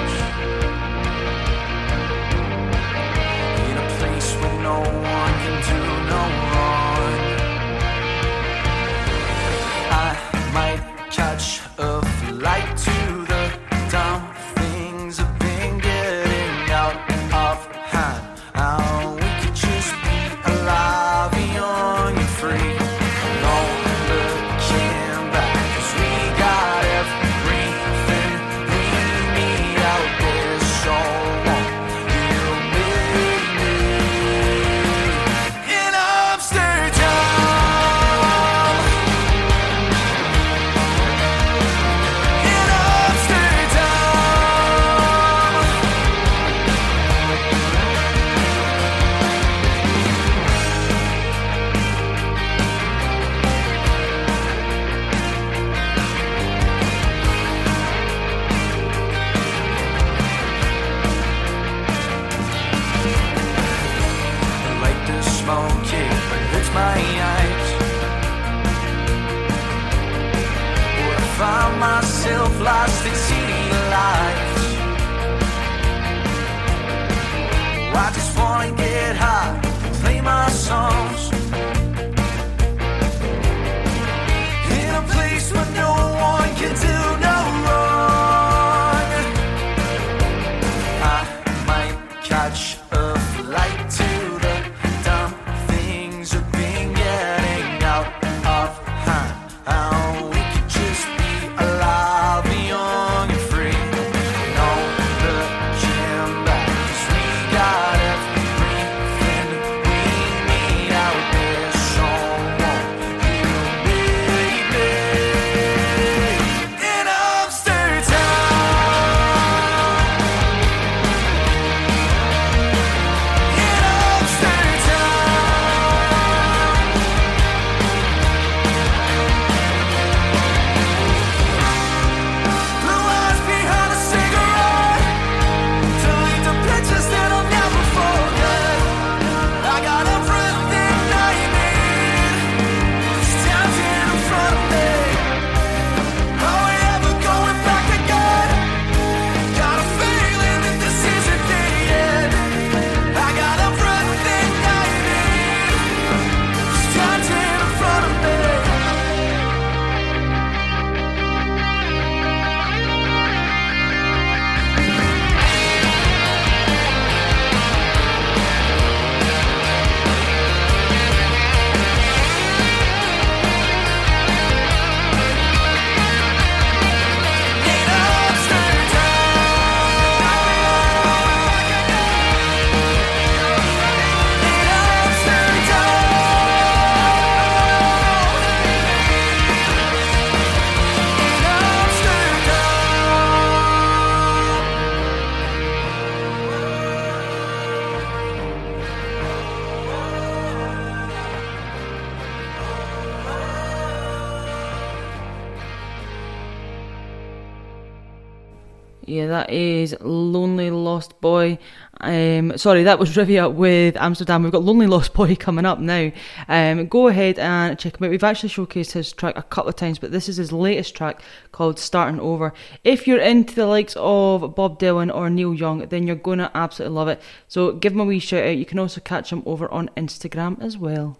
sorry, 212.61 212.83
that 212.83 212.99
was 212.99 213.15
Rivia 213.15 213.51
with 213.51 213.97
Amsterdam. 213.97 214.43
We've 214.43 214.51
got 214.51 214.63
Lonely 214.63 214.85
Lost 214.85 215.13
Boy 215.15 215.35
coming 215.35 215.65
up 215.65 215.79
now. 215.79 216.11
Um, 216.47 216.85
go 216.87 217.07
ahead 217.07 217.39
and 217.39 217.77
check 217.77 217.97
him 217.97 218.05
out. 218.05 218.11
We've 218.11 218.23
actually 218.23 218.49
showcased 218.49 218.91
his 218.91 219.11
track 219.11 219.35
a 219.35 219.41
couple 219.41 219.69
of 219.69 219.75
times, 219.75 219.97
but 219.97 220.11
this 220.11 220.29
is 220.29 220.37
his 220.37 220.51
latest 220.51 220.95
track 220.95 221.23
called 221.51 221.79
Starting 221.79 222.19
Over. 222.19 222.53
If 222.83 223.07
you're 223.07 223.19
into 223.19 223.55
the 223.55 223.65
likes 223.65 223.95
of 223.97 224.53
Bob 224.53 224.79
Dylan 224.79 225.13
or 225.13 225.27
Neil 225.31 225.55
Young, 225.55 225.87
then 225.87 226.05
you're 226.05 226.15
going 226.15 226.37
to 226.37 226.51
absolutely 226.53 226.95
love 226.95 227.07
it. 227.07 227.19
So 227.47 227.71
give 227.71 227.93
him 227.93 227.99
a 227.99 228.05
wee 228.05 228.19
shout 228.19 228.45
out. 228.45 228.57
You 228.57 228.65
can 228.65 228.77
also 228.77 229.01
catch 229.01 229.31
him 229.31 229.41
over 229.47 229.67
on 229.71 229.89
Instagram 229.97 230.61
as 230.61 230.77
well. 230.77 231.17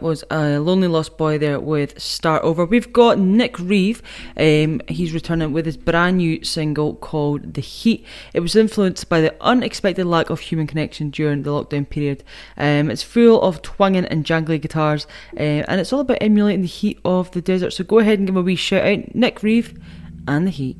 that 0.00 0.06
was 0.06 0.24
a 0.30 0.58
Lonely 0.58 0.88
Lost 0.88 1.18
Boy 1.18 1.36
there 1.36 1.60
with 1.60 2.00
Start 2.00 2.42
Over. 2.42 2.64
We've 2.64 2.90
got 2.90 3.18
Nick 3.18 3.58
Reeve. 3.58 4.02
Um, 4.34 4.80
he's 4.88 5.12
returning 5.12 5.52
with 5.52 5.66
his 5.66 5.76
brand 5.76 6.16
new 6.16 6.42
single 6.42 6.94
called 6.94 7.52
The 7.52 7.60
Heat. 7.60 8.06
It 8.32 8.40
was 8.40 8.56
influenced 8.56 9.10
by 9.10 9.20
the 9.20 9.34
unexpected 9.42 10.06
lack 10.06 10.30
of 10.30 10.40
human 10.40 10.66
connection 10.66 11.10
during 11.10 11.42
the 11.42 11.50
lockdown 11.50 11.88
period. 11.88 12.24
Um, 12.56 12.90
it's 12.90 13.02
full 13.02 13.42
of 13.42 13.60
twanging 13.60 14.06
and 14.06 14.24
jangly 14.24 14.58
guitars, 14.60 15.06
uh, 15.36 15.68
and 15.68 15.80
it's 15.80 15.92
all 15.92 16.00
about 16.00 16.18
emulating 16.22 16.62
the 16.62 16.66
heat 16.66 16.98
of 17.04 17.30
the 17.32 17.42
desert. 17.42 17.74
So 17.74 17.84
go 17.84 17.98
ahead 17.98 18.18
and 18.18 18.26
give 18.26 18.34
him 18.34 18.40
a 18.40 18.44
wee 18.44 18.56
shout 18.56 18.86
out, 18.86 19.14
Nick 19.14 19.42
Reeve 19.42 19.78
and 20.26 20.46
The 20.46 20.50
Heat. 20.50 20.78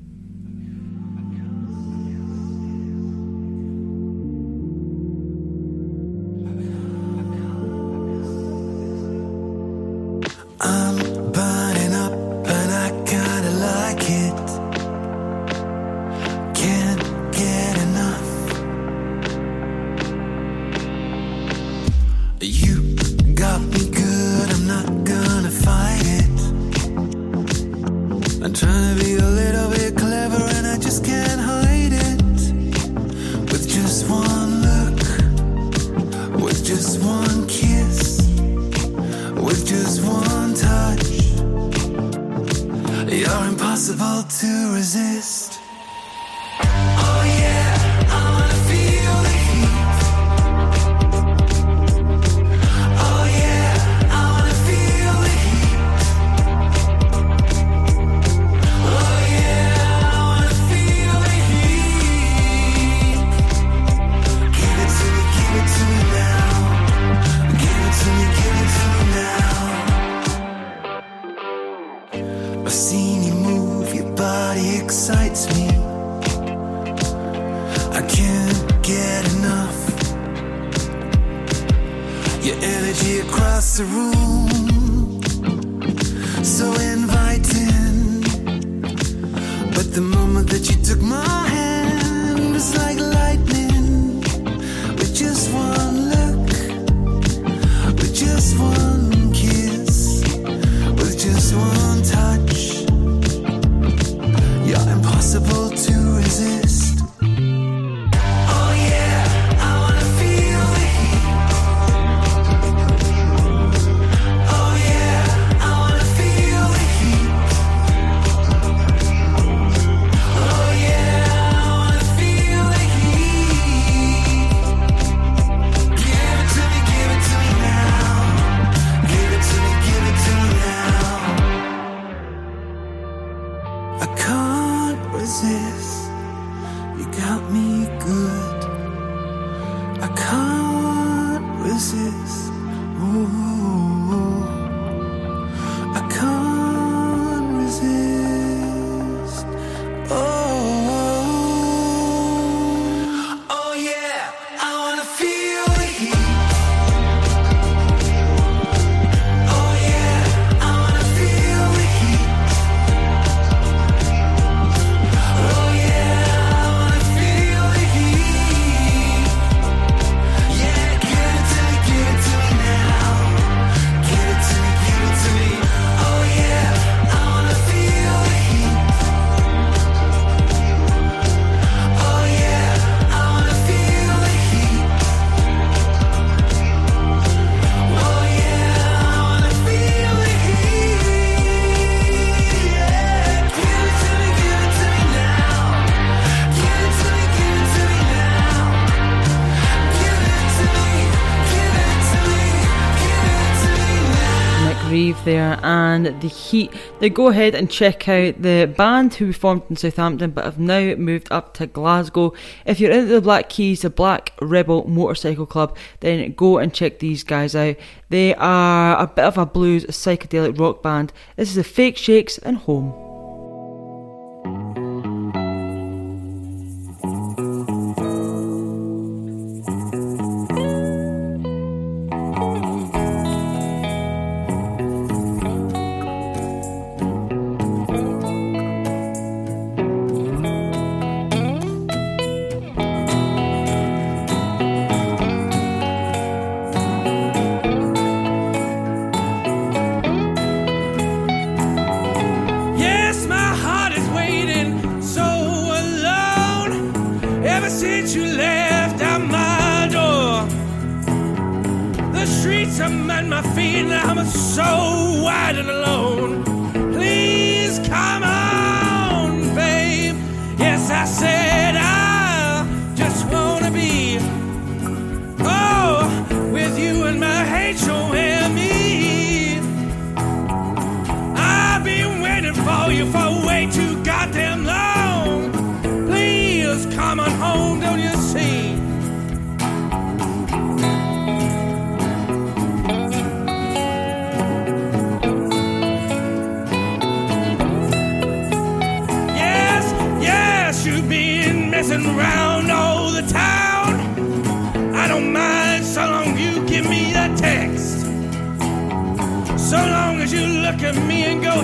Heat. 206.51 206.73
They 206.99 207.09
go 207.09 207.29
ahead 207.29 207.55
and 207.55 207.71
check 207.71 208.09
out 208.09 208.43
the 208.43 208.73
band 208.77 209.15
who 209.15 209.33
formed 209.33 209.63
in 209.71 209.77
Southampton 209.77 210.31
but 210.33 210.45
have 210.45 210.59
now 210.59 210.95
moved 210.95 211.29
up 211.31 211.55
to 211.55 211.67
Glasgow. 211.67 212.33
If 212.67 212.81
you're 212.81 212.91
into 212.91 213.15
the 213.15 213.21
Black 213.21 213.49
Keys, 213.49 213.83
the 213.83 213.91
Black 213.91 214.33
Rebel 214.41 214.87
Motorcycle 214.89 215.47
Club, 215.47 215.77
then 216.01 216.33
go 216.33 216.59
and 216.59 216.75
check 216.75 216.99
these 216.99 217.25
guys 217.25 217.55
out. 217.55 217.77
They 218.09 218.35
are 218.35 218.99
a 219.01 219.07
bit 219.07 219.25
of 219.25 219.39
a 219.39 219.47
blues 219.47 219.85
psychedelic 219.87 220.59
rock 220.59 220.83
band. 220.83 221.13
This 221.37 221.51
is 221.51 221.55
the 221.57 221.65
Fake 221.65 221.97
Shakes 221.97 222.39
and 222.39 222.59
Home. 222.59 223.10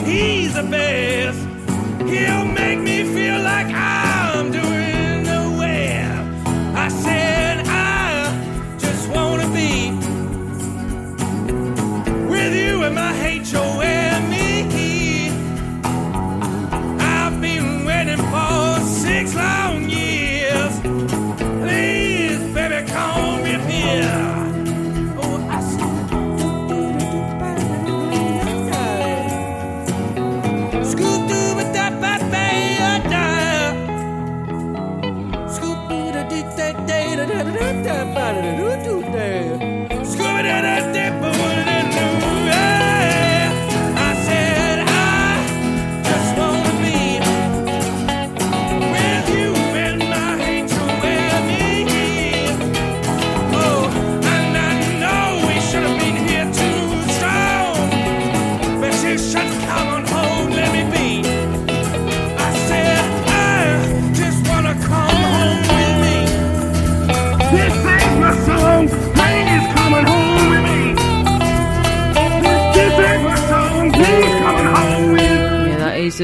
He's 0.07 0.55
the 0.55 0.63
best. 0.63 1.36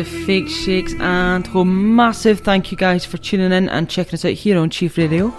The 0.03 0.27
Fake 0.27 0.49
Shakes 0.49 0.95
and 0.95 1.47
Home. 1.49 1.95
Massive 1.95 2.41
thank 2.41 2.71
you 2.73 2.77
guys 2.77 3.05
for 3.05 3.19
tuning 3.19 3.53
in 3.53 3.69
and 3.69 3.89
checking 3.89 4.15
us 4.15 4.25
out 4.25 4.33
here 4.33 4.59
on 4.59 4.69
Chief 4.71 4.99
Radio. 4.99 5.33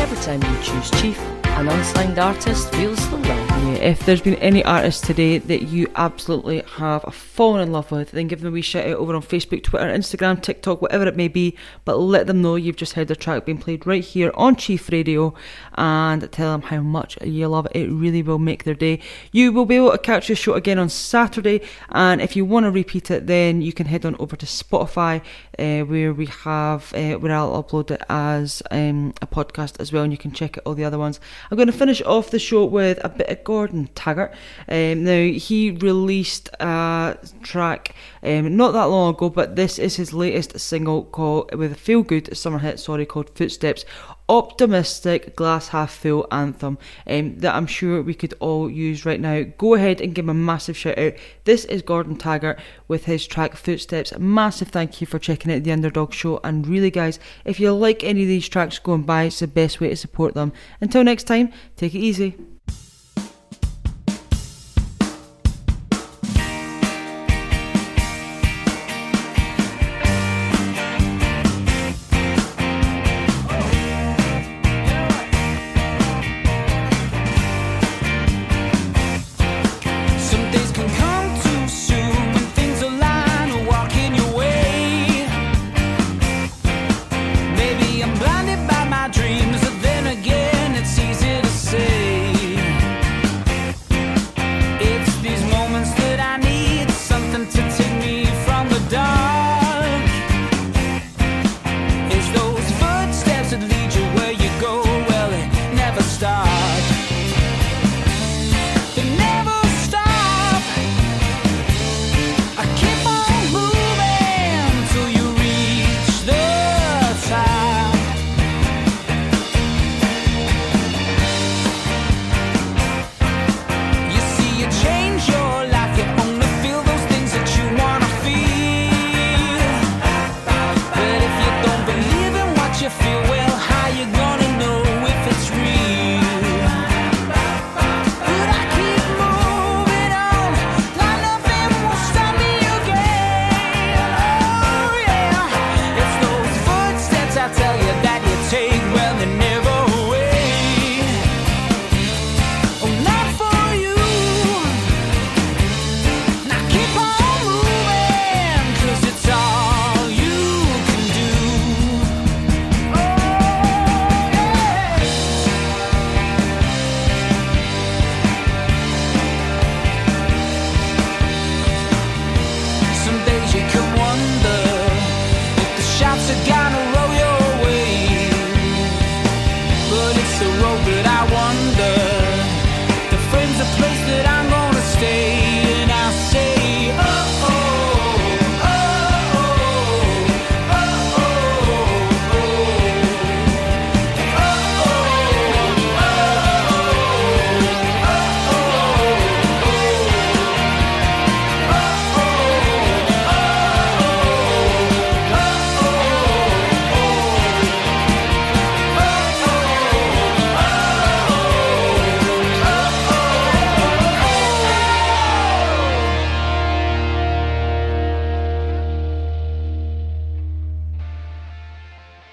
Every 0.00 0.16
time 0.18 0.42
you 0.42 0.62
choose 0.62 0.90
Chief, 1.00 1.35
an 1.56 1.68
unsigned 1.68 2.18
artist 2.18 2.70
feels 2.74 3.08
the 3.08 3.16
love. 3.16 3.48
Yeah, 3.48 3.76
if 3.76 4.04
there's 4.04 4.20
been 4.20 4.34
any 4.34 4.62
artist 4.62 5.04
today 5.04 5.38
that 5.38 5.62
you 5.62 5.90
absolutely 5.96 6.60
have 6.76 7.02
fallen 7.14 7.62
in 7.62 7.72
love 7.72 7.90
with, 7.90 8.10
then 8.10 8.28
give 8.28 8.40
them 8.40 8.50
a 8.50 8.52
wee 8.52 8.60
shout 8.60 8.86
out 8.86 8.98
over 8.98 9.14
on 9.14 9.22
Facebook, 9.22 9.62
Twitter, 9.62 9.86
Instagram, 9.86 10.42
TikTok, 10.42 10.82
whatever 10.82 11.06
it 11.06 11.16
may 11.16 11.28
be. 11.28 11.56
But 11.86 11.96
let 11.96 12.26
them 12.26 12.42
know 12.42 12.56
you've 12.56 12.76
just 12.76 12.92
heard 12.92 13.08
their 13.08 13.16
track 13.16 13.46
being 13.46 13.56
played 13.56 13.86
right 13.86 14.04
here 14.04 14.32
on 14.34 14.56
Chief 14.56 14.90
Radio 14.90 15.32
and 15.76 16.30
tell 16.30 16.52
them 16.52 16.60
how 16.60 16.80
much 16.80 17.16
you 17.22 17.48
love 17.48 17.66
it. 17.72 17.76
It 17.76 17.90
really 17.90 18.22
will 18.22 18.38
make 18.38 18.64
their 18.64 18.74
day. 18.74 19.00
You 19.32 19.50
will 19.50 19.64
be 19.64 19.76
able 19.76 19.92
to 19.92 19.98
catch 19.98 20.28
the 20.28 20.34
show 20.34 20.52
again 20.52 20.78
on 20.78 20.90
Saturday, 20.90 21.62
and 21.88 22.20
if 22.20 22.36
you 22.36 22.44
want 22.44 22.64
to 22.64 22.70
repeat 22.70 23.10
it, 23.10 23.26
then 23.26 23.62
you 23.62 23.72
can 23.72 23.86
head 23.86 24.04
on 24.04 24.14
over 24.18 24.36
to 24.36 24.44
Spotify 24.44 25.22
uh, 25.58 25.80
where 25.80 26.12
we 26.12 26.26
have 26.26 26.92
uh, 26.94 27.14
where 27.14 27.32
I'll 27.32 27.62
upload 27.62 27.90
it 27.90 28.02
as 28.08 28.62
um, 28.70 29.14
a 29.22 29.26
podcast 29.26 29.80
as 29.80 29.92
well, 29.92 30.02
and 30.02 30.12
you 30.12 30.18
can 30.18 30.32
check 30.32 30.58
out 30.58 30.62
all 30.66 30.74
the 30.74 30.84
other 30.84 30.98
ones. 30.98 31.20
I'm 31.50 31.56
going 31.56 31.66
to 31.66 31.72
finish 31.72 32.02
off 32.02 32.30
the 32.30 32.38
show 32.38 32.64
with 32.64 32.98
a 33.04 33.08
bit 33.08 33.28
of 33.28 33.44
Gordon 33.44 33.88
Taggart. 33.94 34.32
Um, 34.68 35.04
now 35.04 35.26
he 35.26 35.70
released 35.70 36.48
a 36.60 37.18
track 37.42 37.94
um, 38.22 38.56
not 38.56 38.72
that 38.72 38.84
long 38.84 39.14
ago, 39.14 39.30
but 39.30 39.56
this 39.56 39.78
is 39.78 39.96
his 39.96 40.12
latest 40.12 40.58
single 40.58 41.04
called 41.04 41.54
with 41.54 41.72
a 41.72 41.76
feel 41.76 42.02
good 42.02 42.36
summer 42.36 42.58
hit, 42.58 42.80
sorry, 42.80 43.06
called 43.06 43.30
Footsteps. 43.30 43.84
Optimistic 44.28 45.36
glass 45.36 45.68
half 45.68 45.92
full 45.92 46.26
anthem 46.32 46.78
um, 47.06 47.38
that 47.38 47.54
I'm 47.54 47.68
sure 47.68 48.02
we 48.02 48.14
could 48.14 48.34
all 48.40 48.68
use 48.68 49.06
right 49.06 49.20
now. 49.20 49.44
Go 49.56 49.74
ahead 49.74 50.00
and 50.00 50.14
give 50.14 50.24
him 50.24 50.30
a 50.30 50.34
massive 50.34 50.76
shout 50.76 50.98
out. 50.98 51.12
This 51.44 51.64
is 51.66 51.82
Gordon 51.82 52.16
Taggart 52.16 52.58
with 52.88 53.04
his 53.04 53.24
track 53.24 53.54
Footsteps. 53.54 54.18
Massive 54.18 54.68
thank 54.68 55.00
you 55.00 55.06
for 55.06 55.20
checking 55.20 55.52
out 55.52 55.62
the 55.62 55.70
Underdog 55.70 56.12
Show. 56.12 56.40
And 56.42 56.66
really, 56.66 56.90
guys, 56.90 57.20
if 57.44 57.60
you 57.60 57.72
like 57.72 58.02
any 58.02 58.22
of 58.22 58.28
these 58.28 58.48
tracks 58.48 58.80
going 58.80 59.02
by, 59.02 59.24
it's 59.24 59.38
the 59.38 59.46
best 59.46 59.80
way 59.80 59.90
to 59.90 59.96
support 59.96 60.34
them. 60.34 60.52
Until 60.80 61.04
next 61.04 61.24
time, 61.24 61.52
take 61.76 61.94
it 61.94 62.00
easy. 62.00 62.36